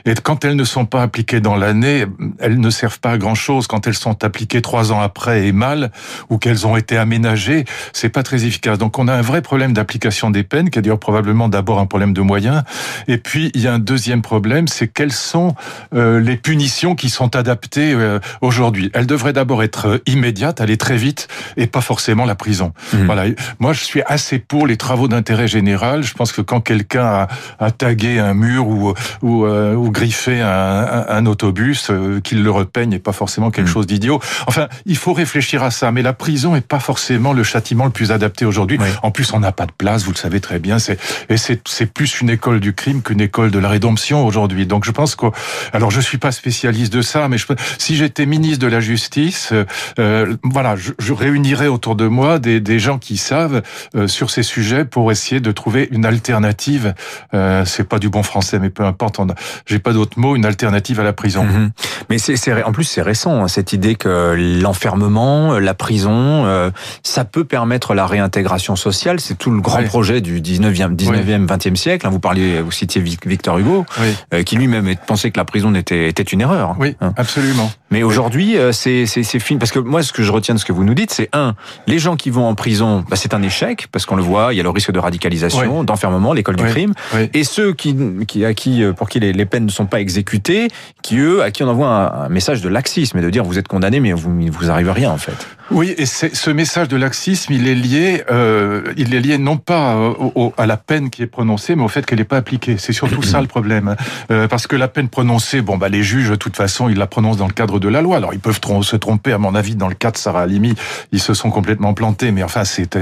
Et 0.05 0.15
quand 0.15 0.45
elles 0.45 0.57
ne 0.57 0.65
sont 0.65 0.87
pas 0.87 1.03
appliquées 1.03 1.41
dans 1.41 1.57
l'année, 1.57 2.07
elles 2.39 2.61
ne 2.61 2.71
servent 2.71 3.01
pas 3.01 3.13
à 3.13 3.19
grand 3.19 3.35
chose. 3.35 3.67
Quand 3.67 3.87
elles 3.87 3.95
sont 3.95 4.25
appliquées 4.25 4.63
trois 4.63 4.93
ans 4.93 5.01
après 5.01 5.47
et 5.47 5.53
mal, 5.53 5.91
ou 6.31 6.39
qu'elles 6.39 6.67
ont 6.67 6.77
été 6.77 6.97
aménagées, 6.97 7.65
c'est 7.93 8.09
pas 8.09 8.23
très 8.23 8.45
efficace. 8.45 8.79
Donc 8.79 8.99
on 8.99 9.09
a 9.09 9.15
un 9.15 9.23
vrai 9.23 9.43
problème 9.43 9.73
d'application 9.73 10.31
des 10.31 10.43
peines, 10.43 10.71
qui 10.71 10.79
est 10.79 10.83
d'ailleurs 10.83 10.99
probablement 10.99 11.49
d'abord 11.49 11.79
un 11.79 11.87
problème 11.87 12.13
de 12.13 12.21
moyens. 12.21 12.63
Et 13.09 13.19
puis 13.19 13.51
il 13.55 13.61
y 13.61 13.69
a 13.69 13.75
un 13.75 13.79
deuxième 13.79 14.23
problème, 14.23 14.69
c'est 14.69 14.89
quelles 14.89 15.13
sont 15.13 15.55
euh, 15.95 16.21
les 16.21 16.37
punitions 16.37 16.95
qui 16.95 17.11
sont 17.11 17.37
adaptées 17.37 17.93
euh, 17.93 18.19
aujourd'hui. 18.41 18.91
Elles 18.95 19.07
devraient 19.07 19.33
d'abord 19.33 19.63
être 19.63 19.89
euh, 19.89 19.99
immédiates, 20.07 20.61
aller 20.61 20.77
très 20.77 20.97
vite, 20.97 21.29
et 21.57 21.67
pas 21.67 21.81
forcément 21.81 22.25
la 22.25 22.35
prison. 22.35 22.73
Mmh. 22.93 23.05
Voilà. 23.07 23.25
Moi, 23.59 23.73
je 23.73 23.85
suis 23.85 24.03
assez 24.07 24.39
pour 24.39 24.67
les 24.67 24.77
travaux 24.77 25.09
d'intérêt 25.09 25.49
général. 25.49 25.86
Je 26.01 26.15
pense 26.15 26.33
que 26.33 26.41
quand 26.41 26.61
quelqu'un 26.61 27.05
a, 27.05 27.29
a, 27.59 27.71
tagué 27.71 28.19
un 28.19 28.35
mur 28.35 28.67
ou, 28.69 28.95
ou, 29.23 29.45
euh, 29.45 29.75
ou 29.75 29.91
griffé 29.91 30.41
un, 30.41 30.49
un, 30.49 31.07
un 31.09 31.27
autobus, 31.27 31.89
euh, 31.91 32.21
qu'il 32.21 32.43
le 32.43 32.51
repeigne 32.51 32.91
n'est 32.91 32.99
pas 32.99 33.13
forcément 33.13 33.51
quelque 33.51 33.69
mmh. 33.69 33.73
chose 33.73 33.87
d'idiot. 33.87 34.21
Enfin, 34.47 34.69
il 34.87 34.97
faut 34.97 35.13
réfléchir 35.13 35.63
à 35.63 35.71
ça. 35.71 35.93
Mais 35.93 36.03
la 36.03 36.13
prison 36.13 36.57
est 36.57 36.67
pas 36.67 36.81
forcément 36.81 37.33
le 37.33 37.43
châtiment 37.43 37.85
le 37.85 37.91
plus 37.91 38.13
adapté 38.13 38.45
aujourd'hui. 38.45 38.79
Oui. 38.81 38.89
En 39.03 39.11
plus, 39.11 39.33
on 39.33 39.41
n'a 39.41 39.53
pas 39.53 39.67
de 39.67 39.73
place, 39.73 40.05
vous 40.05 40.13
le 40.13 40.17
savez 40.17 40.41
très 40.41 40.59
bien. 40.59 40.79
C'est 40.79 40.99
et 41.29 41.37
c'est 41.37 41.87
plus 41.93 42.21
une 42.21 42.31
école 42.31 42.61
du 42.61 42.75
crime 42.75 43.03
qu'une 43.03 43.21
école 43.21 43.51
de 43.51 43.59
la 43.59 43.69
rédemption 43.69 44.27
aujourd'hui. 44.27 44.67
Donc, 44.67 44.85
je 44.85 44.91
pense 44.91 45.15
que, 45.17 45.27
alors, 45.73 45.91
je 45.91 46.01
suis 46.01 46.19
pas 46.19 46.33
spécialiste 46.33 46.93
de 46.93 47.03
ça, 47.03 47.29
mais 47.29 47.39
je, 47.39 47.47
si 47.79 47.97
j'étais 47.97 48.27
ministre 48.27 48.59
de 48.59 48.67
la 48.67 48.81
Justice, 48.81 49.53
euh, 49.99 50.37
voilà, 50.43 50.77
je, 50.77 50.93
je 50.99 51.13
réunirais 51.13 51.69
autour 51.69 51.97
de 51.97 52.07
moi 52.07 52.39
des, 52.39 52.61
des 52.61 52.79
gens 52.79 52.99
qui 52.99 53.17
savent 53.17 53.63
sur 54.07 54.31
ces 54.31 54.43
sujets 54.43 54.85
pour 54.85 55.11
essayer 55.11 55.41
de 55.41 55.53
trouver 55.53 55.76
une 55.85 56.07
alternative. 56.07 56.95
Euh, 57.35 57.65
c'est 57.65 57.85
pas 57.85 57.99
du 57.99 58.09
bon 58.09 58.23
français, 58.23 58.59
mais 58.59 58.71
peu 58.71 58.85
importe. 58.85 59.21
J'ai 59.67 59.79
pas 59.79 59.93
d'autre 59.93 60.19
mot. 60.19 60.37
Une 60.37 60.45
alternative 60.45 61.01
à 61.01 61.05
la 61.05 61.13
prison. 61.13 61.45
Mmh. 61.45 61.71
Mais 62.11 62.19
c'est 62.19 62.37
en 62.63 62.73
plus 62.73 62.85
c'est 62.85 63.03
récent 63.03 63.43
hein, 63.43 63.49
cette 63.49 63.73
idée 63.73 63.95
que 63.95 64.35
l'enfermement, 64.63 65.59
la 65.59 65.75
prison, 65.75 66.45
euh, 66.47 66.71
ça 67.03 67.25
peut 67.25 67.45
permettre 67.45 67.95
la 67.95 68.07
réintégration 68.07 68.77
sociale. 68.77 69.21
C'est 69.21 69.37
tout 69.37 69.51
le 69.51 69.61
grand 69.61 69.83
projet 69.85 70.21
du 70.21 70.41
19e, 70.41 70.97
19e, 70.97 71.47
20e 71.47 71.77
siècle. 71.77 72.07
Hein, 72.07 72.11
vous 72.11 72.21
parliez, 72.21 72.61
vous 72.61 72.73
citiez 72.73 73.01
Victor 73.01 73.59
Hugo, 73.59 73.85
oui. 74.01 74.15
euh, 74.35 74.43
qui 74.43 74.57
lui-même 74.57 74.95
pensait 75.07 75.31
que 75.31 75.39
la 75.39 75.45
prison 75.45 75.75
était, 75.75 76.09
était 76.09 76.23
une 76.23 76.41
erreur. 76.41 76.77
Oui, 76.79 76.97
hein. 77.01 77.13
absolument. 77.17 77.71
Mais 77.91 78.03
aujourd'hui, 78.03 78.57
euh, 78.59 78.73
c'est 78.73 79.07
fini 79.39 79.59
parce 79.59 79.71
que 79.71 79.79
moi, 79.79 80.03
ce 80.03 80.13
que 80.13 80.23
je 80.23 80.33
retiens 80.33 80.55
de 80.55 80.61
ce 80.61 80.65
que 80.65 80.73
vous 80.73 80.85
nous 80.85 80.95
dites, 80.95 81.13
c'est 81.13 81.29
un, 81.33 81.55
les 81.87 81.99
gens 81.99 82.17
qui 82.17 82.31
vont 82.31 82.47
en 82.47 82.55
prison, 82.55 83.05
bah, 83.09 83.17
c'est 83.17 83.35
un 83.35 83.43
échec 83.43 83.89
parce 83.93 84.07
qu'on 84.07 84.17
le 84.17 84.23
voit, 84.23 84.53
il 84.53 84.57
y 84.57 84.61
a 84.61 84.63
le 84.63 84.71
risque 84.71 84.91
de 84.91 84.99
radicalisation, 84.99 85.66
oui. 85.67 85.87
d'enfermement, 85.87 86.33
l'école 86.33 86.57
du 86.57 86.65
oui. 86.65 86.71
crime, 86.71 86.95
oui. 87.15 87.31
et 87.35 87.45
ceux 87.45 87.73
qui, 87.73 87.97
qui, 88.27 88.45
à 88.45 88.55
qui, 88.55 88.83
euh, 88.83 88.93
pour 88.93 89.09
qui 89.09 89.21
les, 89.21 89.33
les, 89.33 89.47
peines 89.47 89.67
ne 89.67 89.71
sont 89.71 89.87
pas 89.87 90.01
exécutées, 90.01 90.69
qui 91.03 91.19
eux, 91.19 91.43
à 91.43 91.51
qui 91.51 91.63
on 91.63 91.69
envoie 91.69 91.89
un, 91.89 92.25
un 92.25 92.29
message 92.29 92.63
de 92.63 92.69
laxisme 92.69 93.19
et 93.19 93.23
de 93.23 93.31
dire 93.31 93.45
vous 93.45 93.59
êtes 93.59 93.69
condamné, 93.69 94.01
mais 94.01 94.13
vous 94.13 94.35
vous 94.51 94.71
arrive 94.71 94.91
rien 94.91 95.11
en 95.11 95.19
fait. 95.19 95.47
Oui, 95.71 95.95
et 95.99 96.07
ce 96.07 96.51
message 96.51 96.89
de 96.89 96.97
laxisme, 96.97 97.53
il 97.53 97.67
est 97.67 97.75
lié, 97.75 98.23
euh, 98.31 98.93
il 98.97 99.15
est 99.15 99.21
lié 99.21 99.37
non 99.37 99.57
pas 99.57 99.97
au, 99.97 100.33
au, 100.35 100.55
à 100.57 100.65
la 100.67 100.77
peine 100.77 101.11
qui 101.11 101.23
est 101.23 101.27
prononcée, 101.27 101.75
mais 101.75 101.83
au 101.83 101.89
fait 101.89 102.07
qu'elle 102.07 102.19
n'est 102.19 102.25
pas 102.25 102.37
appliquée. 102.37 102.77
C'est 102.79 102.93
surtout 102.93 103.23
ça 103.23 103.41
le 103.41 103.49
problème, 103.49 103.97
euh, 104.31 104.47
parce 104.47 104.67
que 104.69 104.77
la 104.77 104.87
peine 104.87 105.09
prononcée, 105.09 105.61
bon 105.63 105.77
bah 105.77 105.89
les 105.89 106.05
juges 106.05 106.31
de 106.31 106.37
toute 106.37 106.57
façon, 106.57 106.89
ils 106.89 106.97
la 106.97 107.09
prononcent 107.09 107.39
dans 107.39 107.49
le 107.49 107.53
cadre 107.53 107.81
de 107.81 107.89
la 107.89 108.01
loi. 108.01 108.19
Alors 108.19 108.33
ils 108.33 108.39
peuvent 108.39 108.61
trom 108.61 108.85
se 108.85 108.95
tromper, 108.95 109.33
à 109.33 109.39
mon 109.39 109.55
avis, 109.57 109.75
dans 109.75 109.89
le 109.89 109.95
cas 109.95 110.13
de 110.13 110.17
Sarah 110.17 110.43
Halimi, 110.43 110.75
ils 111.11 111.21
se 111.21 111.35
sont 111.35 111.51
complètement 111.51 111.95
plantés, 111.95 112.31
mais 112.31 112.45
enfin 112.45 112.65
c'est, 112.65 112.97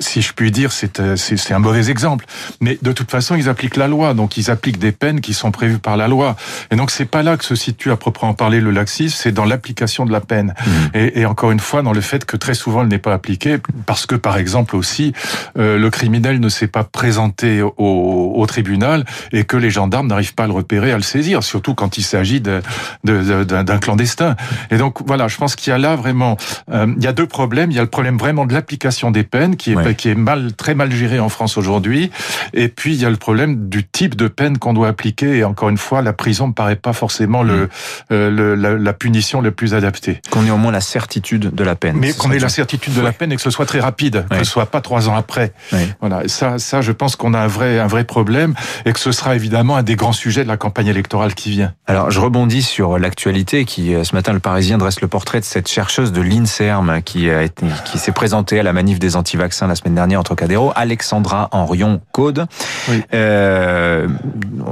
si 0.00 0.22
je 0.22 0.32
puis 0.32 0.50
dire, 0.50 0.72
c'est 0.72 1.52
un 1.52 1.58
mauvais 1.58 1.90
exemple. 1.90 2.24
Mais 2.60 2.78
de 2.80 2.92
toute 2.92 3.10
façon, 3.10 3.34
ils 3.36 3.50
appliquent 3.50 3.76
la 3.76 3.88
loi, 3.88 4.14
donc 4.14 4.38
ils 4.38 4.50
appliquent 4.50 4.78
des 4.78 4.92
peines 4.92 5.20
qui 5.20 5.34
sont 5.34 5.50
prévues 5.50 5.78
par 5.78 5.98
la 5.98 6.08
loi. 6.08 6.36
Et 6.70 6.76
donc 6.76 6.90
c'est 6.90 7.04
pas 7.04 7.22
là 7.22 7.36
que 7.36 7.44
se 7.44 7.54
situe 7.54 7.90
à 7.90 7.96
proprement 7.96 8.32
parler 8.32 8.60
le 8.60 8.70
laxisme, 8.70 9.16
c'est 9.20 9.32
dans 9.32 9.44
l'application 9.44 10.06
de 10.06 10.12
la 10.12 10.20
peine. 10.20 10.54
Mmh. 10.66 10.70
Et, 10.94 11.20
et 11.20 11.26
encore 11.26 11.49
une 11.52 11.60
fois 11.60 11.82
dans 11.82 11.92
le 11.92 12.00
fait 12.00 12.24
que 12.24 12.36
très 12.36 12.54
souvent 12.54 12.82
elle 12.82 12.88
n'est 12.88 12.98
pas 12.98 13.12
appliquée 13.12 13.58
parce 13.86 14.06
que 14.06 14.14
par 14.14 14.36
exemple 14.36 14.76
aussi 14.76 15.12
euh, 15.58 15.78
le 15.78 15.90
criminel 15.90 16.40
ne 16.40 16.48
s'est 16.48 16.66
pas 16.66 16.84
présenté 16.84 17.62
au, 17.62 17.72
au, 17.78 18.46
tribunal 18.46 19.04
et 19.32 19.44
que 19.44 19.56
les 19.56 19.70
gendarmes 19.70 20.08
n'arrivent 20.08 20.34
pas 20.34 20.44
à 20.44 20.46
le 20.46 20.52
repérer, 20.52 20.92
à 20.92 20.96
le 20.96 21.02
saisir, 21.02 21.42
surtout 21.42 21.74
quand 21.74 21.98
il 21.98 22.02
s'agit 22.02 22.40
d'un 22.40 22.60
de, 23.04 23.44
de, 23.44 23.62
de, 23.62 23.78
clandestin. 23.78 24.34
Et 24.70 24.76
donc 24.76 24.98
voilà, 25.06 25.28
je 25.28 25.36
pense 25.36 25.54
qu'il 25.56 25.70
y 25.70 25.74
a 25.74 25.78
là 25.78 25.94
vraiment, 25.94 26.36
euh, 26.72 26.92
il 26.96 27.04
y 27.04 27.06
a 27.06 27.12
deux 27.12 27.26
problèmes. 27.26 27.70
Il 27.70 27.76
y 27.76 27.78
a 27.78 27.82
le 27.82 27.88
problème 27.88 28.18
vraiment 28.18 28.46
de 28.46 28.52
l'application 28.52 29.10
des 29.10 29.22
peines 29.22 29.56
qui 29.56 29.72
est 29.72 29.76
ouais. 29.76 29.94
qui 29.94 30.08
est 30.08 30.14
mal 30.14 30.52
très 30.54 30.74
mal 30.74 30.90
géré 30.92 31.20
en 31.20 31.28
France 31.28 31.56
aujourd'hui, 31.56 32.10
et 32.54 32.68
puis 32.68 32.94
il 32.94 33.00
y 33.00 33.04
a 33.04 33.10
le 33.10 33.16
problème 33.16 33.68
du 33.68 33.86
type 33.86 34.16
de 34.16 34.28
peine 34.28 34.58
qu'on 34.58 34.72
doit 34.72 34.88
appliquer. 34.88 35.38
Et 35.38 35.44
encore 35.44 35.68
une 35.68 35.78
fois, 35.78 36.02
la 36.02 36.12
prison 36.12 36.48
ne 36.48 36.52
paraît 36.52 36.76
pas 36.76 36.92
forcément 36.92 37.42
le, 37.42 37.64
mmh. 37.64 37.68
euh, 38.12 38.30
le 38.30 38.54
la, 38.54 38.74
la, 38.74 38.92
punition 38.92 39.40
la 39.40 39.50
plus 39.50 39.74
adaptée. 39.74 40.20
Qu'on 40.30 40.46
ait 40.46 40.50
au 40.50 40.56
moins 40.56 40.72
la 40.72 40.80
certitude 40.80 41.39
de 41.40 41.64
la 41.64 41.74
peine. 41.74 41.96
Mais 41.96 42.12
qu'on 42.12 42.30
ait 42.30 42.38
la 42.38 42.48
certitude 42.48 42.94
de 42.94 43.00
la 43.00 43.12
peine 43.12 43.32
et 43.32 43.36
que 43.36 43.42
ce 43.42 43.50
soit 43.50 43.66
très 43.66 43.80
rapide, 43.80 44.26
que 44.30 44.38
ce 44.38 44.44
soit 44.44 44.66
pas 44.66 44.80
trois 44.80 45.08
ans 45.08 45.14
après. 45.14 45.52
Voilà, 46.00 46.22
ça, 46.26 46.58
ça, 46.58 46.80
je 46.80 46.92
pense 46.92 47.16
qu'on 47.16 47.34
a 47.34 47.40
un 47.40 47.46
vrai, 47.46 47.78
un 47.78 47.86
vrai 47.86 48.04
problème 48.04 48.54
et 48.84 48.92
que 48.92 48.98
ce 49.00 49.12
sera 49.12 49.34
évidemment 49.34 49.76
un 49.76 49.82
des 49.82 49.96
grands 49.96 50.12
sujets 50.12 50.42
de 50.42 50.48
la 50.48 50.56
campagne 50.56 50.86
électorale 50.86 51.34
qui 51.34 51.50
vient. 51.50 51.72
Alors, 51.86 52.10
je 52.10 52.20
rebondis 52.20 52.62
sur 52.62 52.98
l'actualité 52.98 53.64
qui, 53.64 53.94
euh, 53.94 54.04
ce 54.04 54.14
matin, 54.14 54.32
le 54.32 54.40
Parisien 54.40 54.78
dresse 54.78 55.00
le 55.00 55.08
portrait 55.08 55.40
de 55.40 55.44
cette 55.44 55.68
chercheuse 55.68 56.12
de 56.12 56.20
l'INSERM 56.20 57.02
qui 57.02 57.30
a 57.30 57.42
été, 57.42 57.66
qui 57.84 57.98
s'est 57.98 58.12
présentée 58.12 58.60
à 58.60 58.62
la 58.62 58.72
manif 58.72 58.98
des 58.98 59.16
anti-vaccins 59.16 59.66
la 59.66 59.74
semaine 59.74 59.94
dernière 59.94 60.20
entre 60.20 60.30
Trocadéro, 60.30 60.72
Alexandra 60.76 61.48
Henrion 61.50 62.00
Code, 62.12 62.46
oui. 62.88 63.02
euh, 63.14 64.06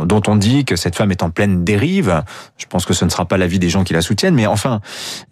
dont 0.05 0.23
on 0.29 0.37
dit 0.37 0.65
que 0.65 0.77
cette 0.77 0.95
femme 0.95 1.11
est 1.11 1.23
en 1.25 1.31
pleine 1.31 1.65
dérive. 1.65 2.23
Je 2.59 2.67
pense 2.67 2.85
que 2.87 2.95
ce 2.95 3.05
ne 3.05 3.11
sera 3.11 3.25
pas 3.25 3.37
l'avis 3.37 3.59
des 3.59 3.69
gens 3.69 3.83
qui 3.83 3.93
la 3.93 4.03
soutiennent, 4.03 4.37
mais 4.37 4.47
enfin, 4.47 4.81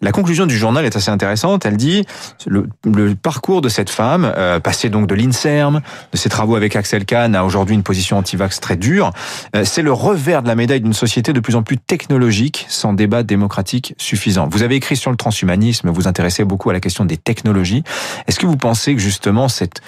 la 0.01 0.11
conclusion 0.11 0.45
du 0.45 0.57
journal 0.57 0.83
est 0.85 0.97
assez 0.97 1.09
intéressante. 1.09 1.26
Elle 1.65 1.77
dit 1.77 2.05
le, 2.45 2.67
le 2.85 3.15
parcours 3.15 3.61
de 3.61 3.69
cette 3.69 3.89
femme, 3.89 4.31
euh, 4.37 4.59
passée 4.59 4.89
donc 4.89 5.07
de 5.07 5.15
l'INSERM, 5.15 5.81
de 6.11 6.17
ses 6.17 6.29
travaux 6.29 6.55
avec 6.55 6.75
Axel 6.75 7.05
Kahn 7.05 7.35
à 7.35 7.43
aujourd'hui 7.43 7.75
une 7.75 7.83
position 7.83 8.17
anti-vax 8.17 8.59
très 8.59 8.75
dure, 8.75 9.11
euh, 9.55 9.63
c'est 9.63 9.81
le 9.81 9.91
revers 9.91 10.43
de 10.43 10.47
la 10.47 10.55
médaille 10.55 10.81
d'une 10.81 10.93
société 10.93 11.33
de 11.33 11.39
plus 11.39 11.55
en 11.55 11.63
plus 11.63 11.77
technologique, 11.77 12.65
sans 12.69 12.93
débat 12.93 13.23
démocratique 13.23 13.95
suffisant. 13.97 14.47
Vous 14.49 14.63
avez 14.63 14.75
écrit 14.75 14.95
sur 14.95 15.11
le 15.11 15.17
transhumanisme, 15.17 15.89
vous 15.89 16.07
intéressez 16.07 16.43
beaucoup 16.43 16.69
à 16.69 16.73
la 16.73 16.79
question 16.79 17.05
des 17.05 17.17
technologies. 17.17 17.83
Est-ce 18.27 18.39
que 18.39 18.45
vous 18.45 18.57
pensez 18.57 18.95
que 18.95 19.01
justement 19.01 19.47
cette 19.47 19.81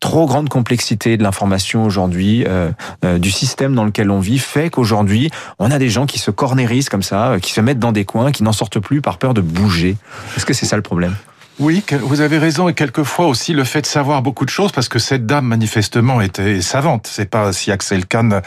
trop 0.00 0.26
grande 0.26 0.48
complexité 0.48 1.16
de 1.16 1.22
l'information 1.22 1.84
aujourd'hui, 1.84 2.44
euh, 2.46 2.70
euh, 3.04 3.18
du 3.18 3.30
système 3.30 3.74
dans 3.74 3.84
lequel 3.84 4.10
on 4.10 4.20
vit, 4.20 4.38
fait 4.38 4.70
qu'aujourd'hui, 4.70 5.30
on 5.58 5.70
a 5.70 5.78
des 5.78 5.88
gens 5.88 6.06
qui 6.06 6.18
se 6.18 6.30
cornérisent 6.30 6.88
comme 6.88 7.02
ça, 7.02 7.32
euh, 7.32 7.38
qui 7.38 7.52
se 7.52 7.60
mettent 7.60 7.78
dans 7.78 7.92
des 7.92 8.04
coins, 8.04 8.32
qui 8.32 8.42
n'en 8.42 8.52
sortent 8.52 8.78
plus 8.78 9.00
par 9.00 9.18
peur 9.18 9.34
de 9.34 9.40
bouger. 9.40 9.96
Est-ce 10.36 10.46
que 10.46 10.54
c'est 10.54 10.66
ça 10.66 10.76
le 10.76 10.82
problème? 10.82 11.14
Oui, 11.60 11.82
vous 11.90 12.20
avez 12.20 12.38
raison 12.38 12.68
et 12.68 12.74
quelquefois 12.74 13.26
aussi 13.26 13.52
le 13.52 13.64
fait 13.64 13.80
de 13.80 13.86
savoir 13.86 14.22
beaucoup 14.22 14.44
de 14.44 14.50
choses 14.50 14.70
parce 14.70 14.88
que 14.88 15.00
cette 15.00 15.26
dame 15.26 15.46
manifestement 15.46 16.20
était 16.20 16.60
savante. 16.60 17.08
C'est 17.10 17.28
pas 17.28 17.52
si 17.52 17.72
Axel 17.72 18.06
Kahn 18.06 18.42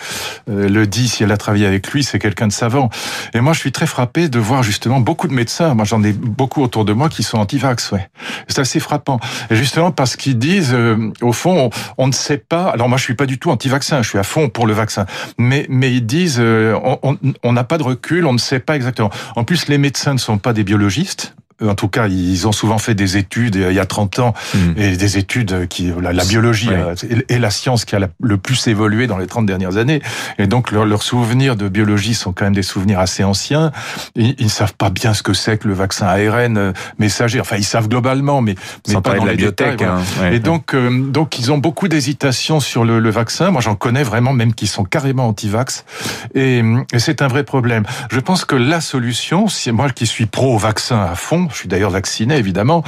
euh, 0.50 0.70
le 0.70 0.88
dit, 0.88 1.10
si 1.10 1.24
elle 1.24 1.32
a 1.34 1.38
travaillé 1.38 1.66
avec 1.66 1.92
lui, 1.92 2.06
c'est 2.06 2.20
quelqu'un 2.20 2.48
de 2.48 2.54
savant. 2.54 2.90
Et 3.34 3.42
moi, 3.42 3.52
je 3.52 3.60
suis 3.60 3.74
très 3.74 3.86
frappé 3.86 4.30
de 4.30 4.40
voir 4.40 4.64
justement 4.64 5.02
beaucoup 5.02 5.28
de 5.28 5.34
médecins. 5.34 5.74
Moi, 5.74 5.84
j'en 5.84 6.02
ai 6.04 6.14
beaucoup 6.14 6.64
autour 6.64 6.86
de 6.86 6.94
moi 6.94 7.10
qui 7.10 7.22
sont 7.24 7.38
anti-vax. 7.38 7.92
Ouais, 7.92 8.10
c'est 8.48 8.60
assez 8.60 8.80
frappant. 8.80 9.20
Et 9.50 9.58
justement 9.58 9.92
parce 9.92 10.16
qu'ils 10.16 10.38
disent, 10.38 10.74
euh, 10.74 11.12
au 11.22 11.34
fond, 11.34 11.70
on, 11.98 12.08
ne 12.08 12.14
sait 12.14 12.38
pas. 12.38 12.70
Alors 12.70 12.88
moi, 12.88 12.98
je 12.98 13.04
suis 13.04 13.16
pas 13.16 13.26
du 13.26 13.40
tout 13.40 13.52
anti-vaccin. 13.52 14.02
Je 14.04 14.08
suis 14.08 14.20
à 14.20 14.24
fond 14.24 14.48
pour 14.48 14.68
le 14.68 14.74
vaccin. 14.74 15.06
Mais 15.38 15.66
mais 15.68 15.92
ils 15.92 16.06
disent, 16.06 16.40
euh, 16.40 16.80
on 17.44 17.52
n'a 17.52 17.64
pas 17.66 17.78
de 17.78 17.84
recul, 17.84 18.26
on 18.26 18.34
ne 18.34 18.38
sait 18.38 18.60
pas 18.60 18.78
exactement. 18.78 19.10
En 19.36 19.44
plus, 19.44 19.68
les 19.68 19.78
médecins 19.78 20.14
ne 20.14 20.20
sont 20.20 20.38
pas 20.38 20.54
des 20.54 20.64
biologistes 20.64 21.36
en 21.62 21.76
tout 21.76 21.88
cas, 21.88 22.08
ils 22.08 22.48
ont 22.48 22.52
souvent 22.52 22.78
fait 22.78 22.96
des 22.96 23.18
études 23.18 23.56
il 23.56 23.74
y 23.74 23.80
a 23.80 23.86
30 23.86 24.20
ans, 24.20 24.34
hmm. 24.54 24.74
et 24.78 24.98
des 24.98 25.18
études 25.18 25.68
qui, 25.68 25.92
la, 26.02 26.24
biologie 26.24 26.70
euh, 26.72 26.96
et 27.30 27.40
la 27.40 27.50
science 27.50 27.86
qui 27.86 27.96
a 27.96 28.00
le 28.22 28.38
plus 28.38 28.68
évolué 28.68 29.08
dans 29.08 29.18
les 29.18 29.28
30 29.28 29.46
dernières 29.46 29.78
années. 29.78 30.02
Et 30.38 30.48
donc, 30.48 30.72
leurs 30.72 31.04
souvenirs 31.04 31.56
de 31.56 31.68
biologie 31.68 32.14
sont 32.14 32.34
quand 32.34 32.46
même 32.46 32.56
des 32.56 32.64
souvenirs 32.64 33.00
assez 33.00 33.24
anciens. 33.24 33.72
Ils, 34.16 34.36
ne 34.40 34.50
savent 34.50 34.74
pas 34.74 34.90
bien 34.90 35.14
ce 35.14 35.24
que 35.24 35.34
c'est 35.34 35.58
que 35.58 35.68
le 35.68 35.74
vaccin 35.74 36.08
ARN 36.08 36.58
euh, 36.58 36.74
messager. 37.00 37.40
Enfin, 37.40 37.58
ils 37.58 37.64
savent 37.64 37.88
globalement, 37.88 38.42
mais, 38.42 38.56
mais 38.88 39.02
pas 39.02 39.16
dans 39.16 39.26
la 39.26 39.36
biotech. 39.36 39.82
Hein. 39.82 40.00
et 40.32 40.40
donc, 40.40 40.74
euh, 40.74 40.90
donc, 41.10 41.40
ils 41.40 41.52
ont 41.52 41.58
beaucoup 41.58 41.88
d'hésitation 41.88 42.60
sur 42.60 42.86
le, 42.86 43.00
le, 43.00 43.10
vaccin. 43.10 43.52
Moi, 43.52 43.62
j'en 43.62 43.76
connais 43.76 44.04
vraiment, 44.04 44.34
même 44.34 44.54
qui 44.54 44.68
sont 44.68 44.84
carrément 44.84 45.28
anti-vax. 45.28 45.86
Et, 46.36 46.64
et 46.94 47.00
c'est 47.00 47.22
un 47.22 47.28
vrai 47.28 47.44
problème. 47.44 47.84
Je 48.10 48.20
pense 48.20 48.46
que 48.46 48.56
la 48.56 48.82
solution, 48.82 49.48
si 49.48 49.72
moi 49.72 49.90
qui 49.90 50.08
suis 50.08 50.26
pro-vaccin 50.26 51.02
à 51.02 51.16
fond, 51.16 51.50
je 51.52 51.58
suis 51.58 51.68
d'ailleurs 51.68 51.92
vacciné 51.92 52.38
évidemment, 52.38 52.84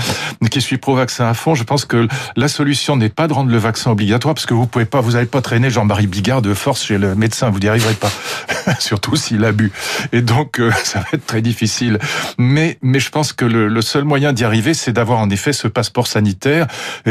qui 0.53 0.61
suis 0.61 0.77
pro-vaccin 0.77 1.25
à 1.25 1.33
fond, 1.33 1.55
je 1.55 1.63
pense 1.63 1.83
que 1.83 2.07
la 2.35 2.47
solution 2.47 2.95
n'est 2.95 3.09
pas 3.09 3.27
de 3.27 3.33
rendre 3.33 3.49
le 3.49 3.57
vaccin 3.57 3.89
obligatoire, 3.89 4.35
parce 4.35 4.45
que 4.45 4.53
vous 4.53 4.67
pouvez 4.67 4.85
pas, 4.85 5.01
vous 5.01 5.13
n'allez 5.13 5.25
pas 5.25 5.41
traîner 5.41 5.71
Jean-Marie 5.71 6.05
Bigard 6.05 6.43
de 6.43 6.53
force 6.53 6.83
chez 6.83 6.99
le 6.99 7.15
médecin, 7.15 7.49
vous 7.49 7.57
n'y 7.57 7.67
arriverez 7.67 7.95
pas, 7.95 8.11
surtout 8.79 9.15
s'il 9.15 9.43
a 9.45 9.51
bu. 9.51 9.71
Et 10.11 10.21
donc 10.21 10.59
euh, 10.59 10.71
ça 10.83 10.99
va 10.99 11.05
être 11.13 11.25
très 11.25 11.41
difficile. 11.41 11.97
Mais 12.37 12.77
mais 12.83 12.99
je 12.99 13.09
pense 13.09 13.33
que 13.33 13.45
le, 13.45 13.81
seul 13.81 14.03
moyen 14.03 14.31
d'y 14.31 14.43
arriver, 14.43 14.75
c'est 14.75 14.93
d'avoir 14.93 15.19
en 15.19 15.29
effet 15.31 15.53
ce 15.53 15.67
passeport 15.67 16.05
sanitaire 16.05 16.67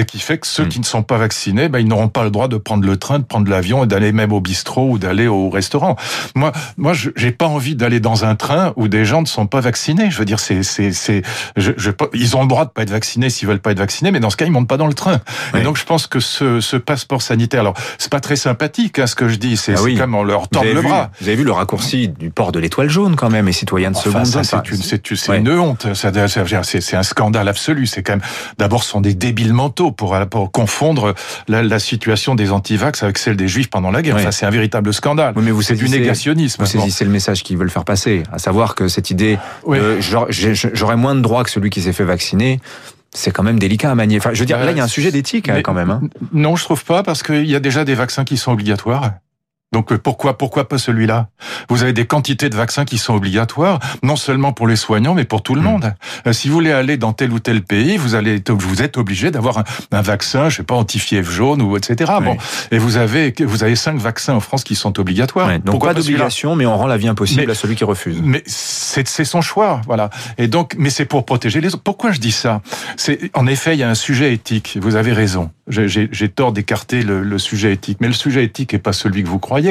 qui 0.06 0.21
fait 0.21 0.38
que 0.38 0.47
ceux 0.47 0.64
hmm. 0.64 0.68
qui 0.68 0.78
ne 0.78 0.85
sont 0.85 1.02
pas 1.02 1.18
vaccinés, 1.18 1.68
ben, 1.68 1.80
ils 1.80 1.88
n'auront 1.88 2.09
pas 2.09 2.23
le 2.23 2.30
droit 2.30 2.47
de 2.47 2.56
prendre 2.56 2.87
le 2.87 2.97
train, 2.97 3.18
de 3.18 3.25
prendre 3.25 3.50
l'avion 3.50 3.82
et 3.82 3.87
d'aller 3.88 4.12
même 4.12 4.32
au 4.32 4.40
bistrot 4.40 4.88
ou 4.88 4.99
d'aller 4.99 5.26
au 5.26 5.50
restaurant. 5.50 5.97
Moi, 6.37 6.52
moi, 6.76 6.92
j'ai 6.94 7.32
pas 7.32 7.47
envie 7.47 7.75
d'aller 7.75 7.99
dans 7.99 8.25
un 8.25 8.37
train 8.37 8.73
où 8.76 8.87
des 8.87 9.04
gens 9.04 9.21
ne 9.21 9.26
sont 9.26 9.47
pas 9.47 9.61
vaccinés. 9.61 10.12
Je 10.12 10.18
veux 10.18 10.25
dire, 10.25 10.38
c'est 10.38 10.62
c'est 10.62 10.92
c'est 10.92 11.23
je, 11.56 11.72
je, 11.76 11.90
ils 12.14 12.37
ont 12.37 12.42
le 12.42 12.49
droit 12.49 12.64
de 12.64 12.70
pas 12.70 12.82
être 12.82 12.90
vaccinés 12.90 13.30
s'ils 13.30 13.49
veulent 13.49 13.61
pas 13.61 13.72
être 13.72 13.78
vaccinés, 13.78 14.11
mais 14.11 14.20
dans 14.20 14.30
ce 14.30 14.37
cas, 14.37 14.44
ils 14.44 14.50
montent 14.52 14.68
pas 14.68 14.76
dans 14.76 14.87
le 14.87 14.94
train. 14.94 15.20
Et 15.56 15.62
donc, 15.62 15.76
je 15.76 15.84
pense 15.84 16.06
que 16.06 16.20
ce, 16.20 16.61
ce 16.61 16.76
passeport 16.76 17.22
sanitaire, 17.22 17.61
alors 17.61 17.75
c'est 17.99 18.11
pas 18.11 18.20
très 18.20 18.37
sympathique, 18.37 18.99
hein, 18.99 19.06
ce 19.06 19.14
que 19.14 19.28
je 19.28 19.37
dis, 19.37 19.56
c'est 19.56 19.75
ah 19.75 19.99
comme 19.99 20.14
on 20.14 20.22
leur 20.25 20.49
tord 20.49 20.64
le 20.64 20.80
bras. 20.80 21.11
Vous 21.20 21.28
avez 21.28 21.37
vu 21.37 21.44
le 21.44 21.52
raccourci 21.52 22.08
du 22.08 22.30
port 22.30 22.52
de 22.52 22.58
l'étoile 22.58 22.88
jaune 22.88 23.16
quand 23.16 23.30
même, 23.30 23.49
et 23.49 23.52
citoyens 23.52 23.90
de 23.90 23.96
seconde. 23.96 24.26
Ça, 24.26 24.44
c'est 24.44 24.70
une, 24.70 24.76
c'est 24.82 25.37
une 25.38 25.50
honte. 25.50 25.87
C'est 25.94 26.96
un 26.96 27.02
scandale 27.02 27.49
absolu. 27.49 27.87
C'est 27.87 28.02
quand 28.02 28.14
même, 28.14 28.22
d'abord, 28.58 28.84
ce 28.84 28.90
sont 28.90 29.00
des 29.00 29.14
débiles 29.14 29.52
mentaux 29.52 29.92
pour, 29.92 30.16
pour 30.30 30.50
confondre 30.52 31.14
la, 31.49 31.62
la 31.62 31.78
situation 31.78 32.34
des 32.34 32.52
antivax 32.52 33.02
avec 33.02 33.18
celle 33.18 33.37
des 33.37 33.49
juifs 33.49 33.70
pendant 33.70 33.90
la 33.90 34.02
guerre. 34.02 34.16
Enfin, 34.16 34.30
c'est 34.30 34.46
un 34.46 34.50
véritable 34.50 34.92
scandale. 34.92 35.34
mais 35.37 35.50
vous 35.50 35.62
c'est 35.62 35.75
du 35.75 35.88
négationnisme. 35.88 36.62
Vous 36.62 36.68
saisissez 36.68 37.04
le 37.04 37.11
message 37.11 37.42
qu'ils 37.42 37.56
veulent 37.56 37.70
faire 37.70 37.84
passer, 37.84 38.22
à 38.32 38.38
savoir 38.38 38.75
que 38.75 38.88
cette 38.88 39.11
idée, 39.11 39.38
j'aurais 40.72 40.96
moins 40.96 41.14
de 41.14 41.20
droits 41.20 41.31
que 41.42 41.50
celui 41.50 41.70
qui 41.70 41.80
s'est 41.80 41.92
fait 41.92 42.04
vacciner, 42.04 42.60
c'est 43.14 43.30
quand 43.30 43.42
même 43.42 43.58
délicat 43.58 43.90
à 43.90 43.94
manier. 43.94 44.18
Enfin, 44.18 44.30
je 44.32 44.40
veux 44.40 44.46
dire, 44.46 44.58
là, 44.58 44.70
il 44.70 44.76
y 44.76 44.80
a 44.80 44.84
un 44.84 44.88
sujet 44.88 45.10
d'éthique 45.10 45.48
hein, 45.48 45.60
quand 45.62 45.74
même. 45.74 45.90
Hein. 45.90 46.02
Non, 46.32 46.56
je 46.56 46.64
trouve 46.64 46.84
pas, 46.84 47.02
parce 47.02 47.22
qu'il 47.22 47.46
y 47.46 47.54
a 47.54 47.60
déjà 47.60 47.84
des 47.84 47.94
vaccins 47.94 48.24
qui 48.24 48.36
sont 48.36 48.52
obligatoires. 48.52 49.12
Donc 49.72 49.90
euh, 49.90 49.98
pourquoi 49.98 50.36
pourquoi 50.36 50.68
pas 50.68 50.78
celui-là? 50.78 51.28
Vous 51.68 51.82
avez 51.82 51.92
des 51.92 52.06
quantités 52.06 52.48
de 52.48 52.56
vaccins 52.56 52.84
qui 52.84 52.98
sont 52.98 53.14
obligatoires, 53.14 53.78
non 54.02 54.16
seulement 54.16 54.52
pour 54.52 54.66
les 54.66 54.76
soignants, 54.76 55.14
mais 55.14 55.24
pour 55.24 55.42
tout 55.42 55.54
le 55.54 55.60
hmm. 55.60 55.64
monde. 55.64 55.94
Euh, 56.26 56.32
si 56.32 56.48
vous 56.48 56.54
voulez 56.54 56.72
aller 56.72 56.96
dans 56.96 57.12
tel 57.12 57.32
ou 57.32 57.38
tel 57.38 57.62
pays, 57.62 57.96
vous 57.96 58.14
allez 58.14 58.42
vous 58.48 58.82
êtes 58.82 58.98
obligé 58.98 59.30
d'avoir 59.30 59.64
un, 59.90 60.02
vaccin, 60.02 60.48
je 60.48 60.58
sais 60.58 60.62
pas 60.62 60.74
anti-fièvre 60.74 61.30
jaune 61.30 61.62
ou 61.62 61.76
etc. 61.76 62.12
Bon, 62.22 62.36
et 62.70 62.78
vous 62.78 62.96
avez 62.96 63.34
vous 63.40 63.64
avez 63.64 63.76
cinq 63.76 63.96
vaccins 63.96 64.34
en 64.34 64.40
France 64.40 64.64
qui 64.64 64.74
sont 64.74 64.98
obligatoires. 65.00 65.48
donc 65.48 65.64
pourquoi 65.64 65.94
pas 65.94 66.00
d'obligation, 66.00 66.54
mais 66.54 66.66
on 66.66 66.76
rend 66.76 66.86
la 66.86 66.96
vie 66.96 67.08
impossible 67.08 67.50
à 67.50 67.54
celui 67.54 67.74
qui 67.74 67.84
refuse. 67.84 68.20
Mais 68.22 68.42
c'est 68.46 69.24
son 69.24 69.40
choix, 69.40 69.80
voilà. 69.86 70.10
Et 70.38 70.48
donc, 70.48 70.74
mais 70.78 70.90
c'est 70.90 71.06
pour 71.06 71.24
protéger 71.24 71.60
les 71.60 71.68
autres. 71.68 71.82
Pourquoi 71.82 72.12
je 72.12 72.20
dis 72.20 72.32
ça? 72.32 72.60
C'est 72.96 73.30
en 73.34 73.46
effet, 73.46 73.74
il 73.74 73.78
y 73.78 73.82
a 73.82 73.88
un 73.88 73.94
sujet 73.94 74.32
éthique. 74.34 74.78
Vous 74.80 74.96
avez 74.96 75.12
raison. 75.12 75.50
J'ai 75.68 76.28
tort 76.28 76.52
d'écarter 76.52 77.02
le, 77.02 77.22
le 77.22 77.38
sujet 77.38 77.72
éthique, 77.72 77.98
mais 78.00 78.08
le 78.08 78.12
sujet 78.12 78.44
éthique 78.44 78.74
est 78.74 78.78
pas 78.78 78.92
celui 78.92 79.22
que 79.22 79.28
vous 79.28 79.38
croyez 79.38 79.62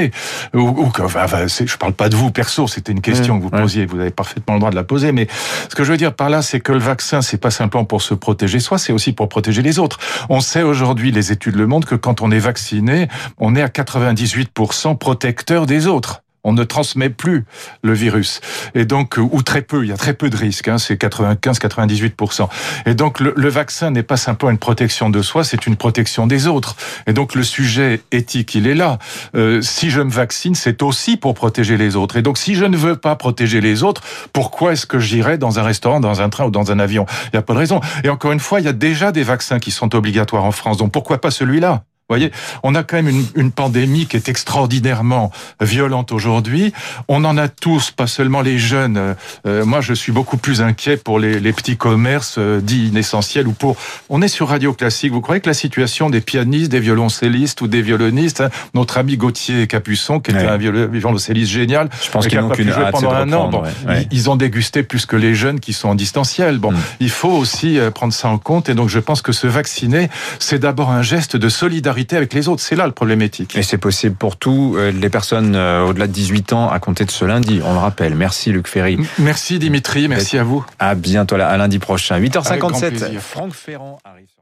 ou, 0.53 0.59
ou 0.59 0.91
enfin, 1.01 1.47
je 1.47 1.77
parle 1.77 1.93
pas 1.93 2.09
de 2.09 2.15
vous 2.15 2.31
perso, 2.31 2.67
c'était 2.67 2.91
une 2.91 3.01
question 3.01 3.37
que 3.37 3.43
vous 3.43 3.49
posiez, 3.49 3.85
vous 3.85 3.99
avez 3.99 4.11
parfaitement 4.11 4.55
le 4.55 4.59
droit 4.59 4.71
de 4.71 4.75
la 4.75 4.83
poser, 4.83 5.11
mais 5.11 5.27
ce 5.69 5.75
que 5.75 5.83
je 5.83 5.91
veux 5.91 5.97
dire 5.97 6.13
par 6.13 6.29
là, 6.29 6.41
c'est 6.41 6.59
que 6.59 6.71
le 6.71 6.79
vaccin, 6.79 7.21
c'est 7.21 7.37
pas 7.37 7.51
simplement 7.51 7.85
pour 7.85 8.01
se 8.01 8.13
protéger 8.13 8.59
soi, 8.59 8.77
c'est 8.77 8.93
aussi 8.93 9.13
pour 9.13 9.29
protéger 9.29 9.61
les 9.61 9.79
autres. 9.79 9.99
On 10.29 10.39
sait 10.39 10.63
aujourd'hui, 10.63 11.11
les 11.11 11.31
études 11.31 11.55
le 11.55 11.67
montrent, 11.67 11.87
que 11.87 11.95
quand 11.95 12.21
on 12.21 12.31
est 12.31 12.39
vacciné, 12.39 13.07
on 13.37 13.55
est 13.55 13.61
à 13.61 13.67
98% 13.67 14.97
protecteur 14.97 15.65
des 15.65 15.87
autres 15.87 16.21
on 16.43 16.53
ne 16.53 16.63
transmet 16.63 17.09
plus 17.09 17.45
le 17.83 17.93
virus. 17.93 18.41
Et 18.73 18.85
donc, 18.85 19.17
euh, 19.17 19.21
ou 19.21 19.41
très 19.43 19.61
peu, 19.61 19.83
il 19.83 19.89
y 19.89 19.91
a 19.91 19.97
très 19.97 20.13
peu 20.13 20.29
de 20.29 20.35
risques, 20.35 20.67
hein, 20.67 20.77
c'est 20.77 20.95
95-98%. 20.95 22.49
Et 22.85 22.93
donc, 22.93 23.19
le, 23.19 23.49
vaccin 23.49 23.91
n'est 23.91 24.03
pas 24.03 24.17
simplement 24.17 24.51
une 24.51 24.57
protection 24.57 25.09
de 25.09 25.21
soi, 25.21 25.43
c'est 25.43 25.67
une 25.67 25.75
protection 25.75 26.25
des 26.25 26.47
autres. 26.47 26.75
Et 27.05 27.13
donc, 27.13 27.35
le 27.35 27.43
sujet 27.43 28.01
éthique, 28.11 28.55
il 28.55 28.67
est 28.67 28.75
là. 28.75 28.97
Euh, 29.35 29.61
si 29.61 29.89
je 29.91 30.01
me 30.01 30.09
vaccine, 30.09 30.55
c'est 30.55 30.81
aussi 30.83 31.17
pour 31.17 31.33
protéger 31.33 31.77
les 31.77 31.95
autres. 31.95 32.17
Et 32.17 32.21
donc, 32.21 32.37
si 32.37 32.55
je 32.55 32.65
ne 32.65 32.77
veux 32.77 32.95
pas 32.95 33.15
protéger 33.15 33.61
les 33.61 33.83
autres, 33.83 34.01
pourquoi 34.33 34.73
est-ce 34.73 34.85
que 34.85 34.99
j'irai 34.99 35.37
dans 35.37 35.59
un 35.59 35.63
restaurant, 35.63 35.99
dans 35.99 36.21
un 36.21 36.29
train 36.29 36.45
ou 36.45 36.51
dans 36.51 36.71
un 36.71 36.79
avion? 36.79 37.05
Il 37.25 37.29
n'y 37.33 37.39
a 37.39 37.43
pas 37.43 37.53
de 37.53 37.59
raison. 37.59 37.81
Et 38.03 38.09
encore 38.09 38.31
une 38.31 38.39
fois, 38.39 38.59
il 38.59 38.65
y 38.65 38.69
a 38.69 38.73
déjà 38.73 39.11
des 39.11 39.23
vaccins 39.23 39.59
qui 39.59 39.71
sont 39.71 39.93
obligatoires 39.95 40.43
en 40.43 40.51
France, 40.51 40.77
donc 40.77 40.91
pourquoi 40.91 41.19
pas 41.19 41.31
celui-là? 41.31 41.83
Voyez, 42.11 42.31
on 42.63 42.75
a 42.75 42.83
quand 42.83 42.97
même 42.97 43.09
une, 43.09 43.25
une, 43.35 43.51
pandémie 43.51 44.05
qui 44.05 44.15
est 44.15 44.29
extraordinairement 44.29 45.31
violente 45.59 46.11
aujourd'hui. 46.11 46.73
On 47.07 47.23
en 47.25 47.37
a 47.37 47.47
tous, 47.47 47.91
pas 47.91 48.07
seulement 48.07 48.41
les 48.41 48.57
jeunes. 48.59 49.15
Euh, 49.45 49.65
moi, 49.65 49.81
je 49.81 49.93
suis 49.93 50.11
beaucoup 50.11 50.37
plus 50.37 50.61
inquiet 50.61 50.97
pour 50.97 51.19
les, 51.19 51.39
les 51.39 51.53
petits 51.53 51.77
commerces 51.77 52.35
euh, 52.37 52.61
dits 52.61 52.87
inessentiels 52.87 53.47
ou 53.47 53.53
pour. 53.53 53.77
On 54.09 54.21
est 54.21 54.27
sur 54.27 54.49
Radio 54.49 54.73
Classique. 54.73 55.11
Vous 55.11 55.21
croyez 55.21 55.41
que 55.41 55.49
la 55.49 55.53
situation 55.53 56.09
des 56.09 56.21
pianistes, 56.21 56.71
des 56.71 56.79
violoncellistes 56.79 57.61
ou 57.61 57.67
des 57.67 57.81
violonistes, 57.81 58.41
hein, 58.41 58.49
notre 58.73 58.97
ami 58.97 59.17
Gauthier 59.17 59.67
Capuçon, 59.67 60.19
qui 60.19 60.31
était 60.31 60.47
un 60.47 60.57
violoncelliste 60.57 61.51
génial, 61.51 61.89
je 62.03 62.09
pense 62.09 62.27
qu'ils 62.27 62.39
n'ont 62.39 62.49
qu'une 62.49 62.73
pendant 62.91 63.11
un 63.11 63.31
an. 63.33 63.49
Bon, 63.49 63.63
Ils 64.11 64.29
ont 64.29 64.35
dégusté 64.35 64.83
plus 64.83 65.05
que 65.05 65.15
les 65.15 65.35
jeunes 65.35 65.59
qui 65.59 65.73
sont 65.73 65.89
en 65.89 65.95
distanciel. 65.95 66.57
Bon, 66.57 66.71
mm. 66.71 66.77
il 66.99 67.09
faut 67.09 67.31
aussi 67.31 67.79
euh, 67.79 67.91
prendre 67.91 68.13
ça 68.13 68.29
en 68.29 68.37
compte. 68.37 68.69
Et 68.69 68.73
donc, 68.73 68.89
je 68.89 68.99
pense 68.99 69.21
que 69.21 69.31
se 69.31 69.47
vacciner, 69.47 70.09
c'est 70.39 70.59
d'abord 70.59 70.91
un 70.91 71.01
geste 71.01 71.35
de 71.35 71.49
solidarité 71.49 72.00
avec 72.11 72.33
les 72.33 72.47
autres. 72.47 72.61
C'est 72.61 72.75
là 72.75 72.85
le 72.85 72.91
problème 72.91 73.21
éthique. 73.21 73.55
Et 73.55 73.63
c'est 73.63 73.77
possible 73.77 74.15
pour 74.15 74.37
tous 74.37 74.75
euh, 74.77 74.91
les 74.91 75.09
personnes 75.09 75.55
euh, 75.55 75.83
au-delà 75.83 76.07
de 76.07 76.11
18 76.11 76.53
ans 76.53 76.69
à 76.69 76.79
compter 76.79 77.05
de 77.05 77.11
ce 77.11 77.25
lundi, 77.25 77.61
on 77.63 77.73
le 77.73 77.79
rappelle. 77.79 78.15
Merci 78.15 78.51
Luc 78.51 78.67
Ferry. 78.67 78.97
Merci 79.19 79.59
Dimitri, 79.59 80.07
merci 80.07 80.37
à 80.37 80.43
vous. 80.43 80.65
À 80.79 80.95
bientôt, 80.95 81.35
à 81.35 81.57
lundi 81.57 81.79
prochain. 81.79 82.19
8h57, 82.19 83.19
Franck 83.19 83.53
Ferrand 83.53 83.99
arrive. 84.03 84.40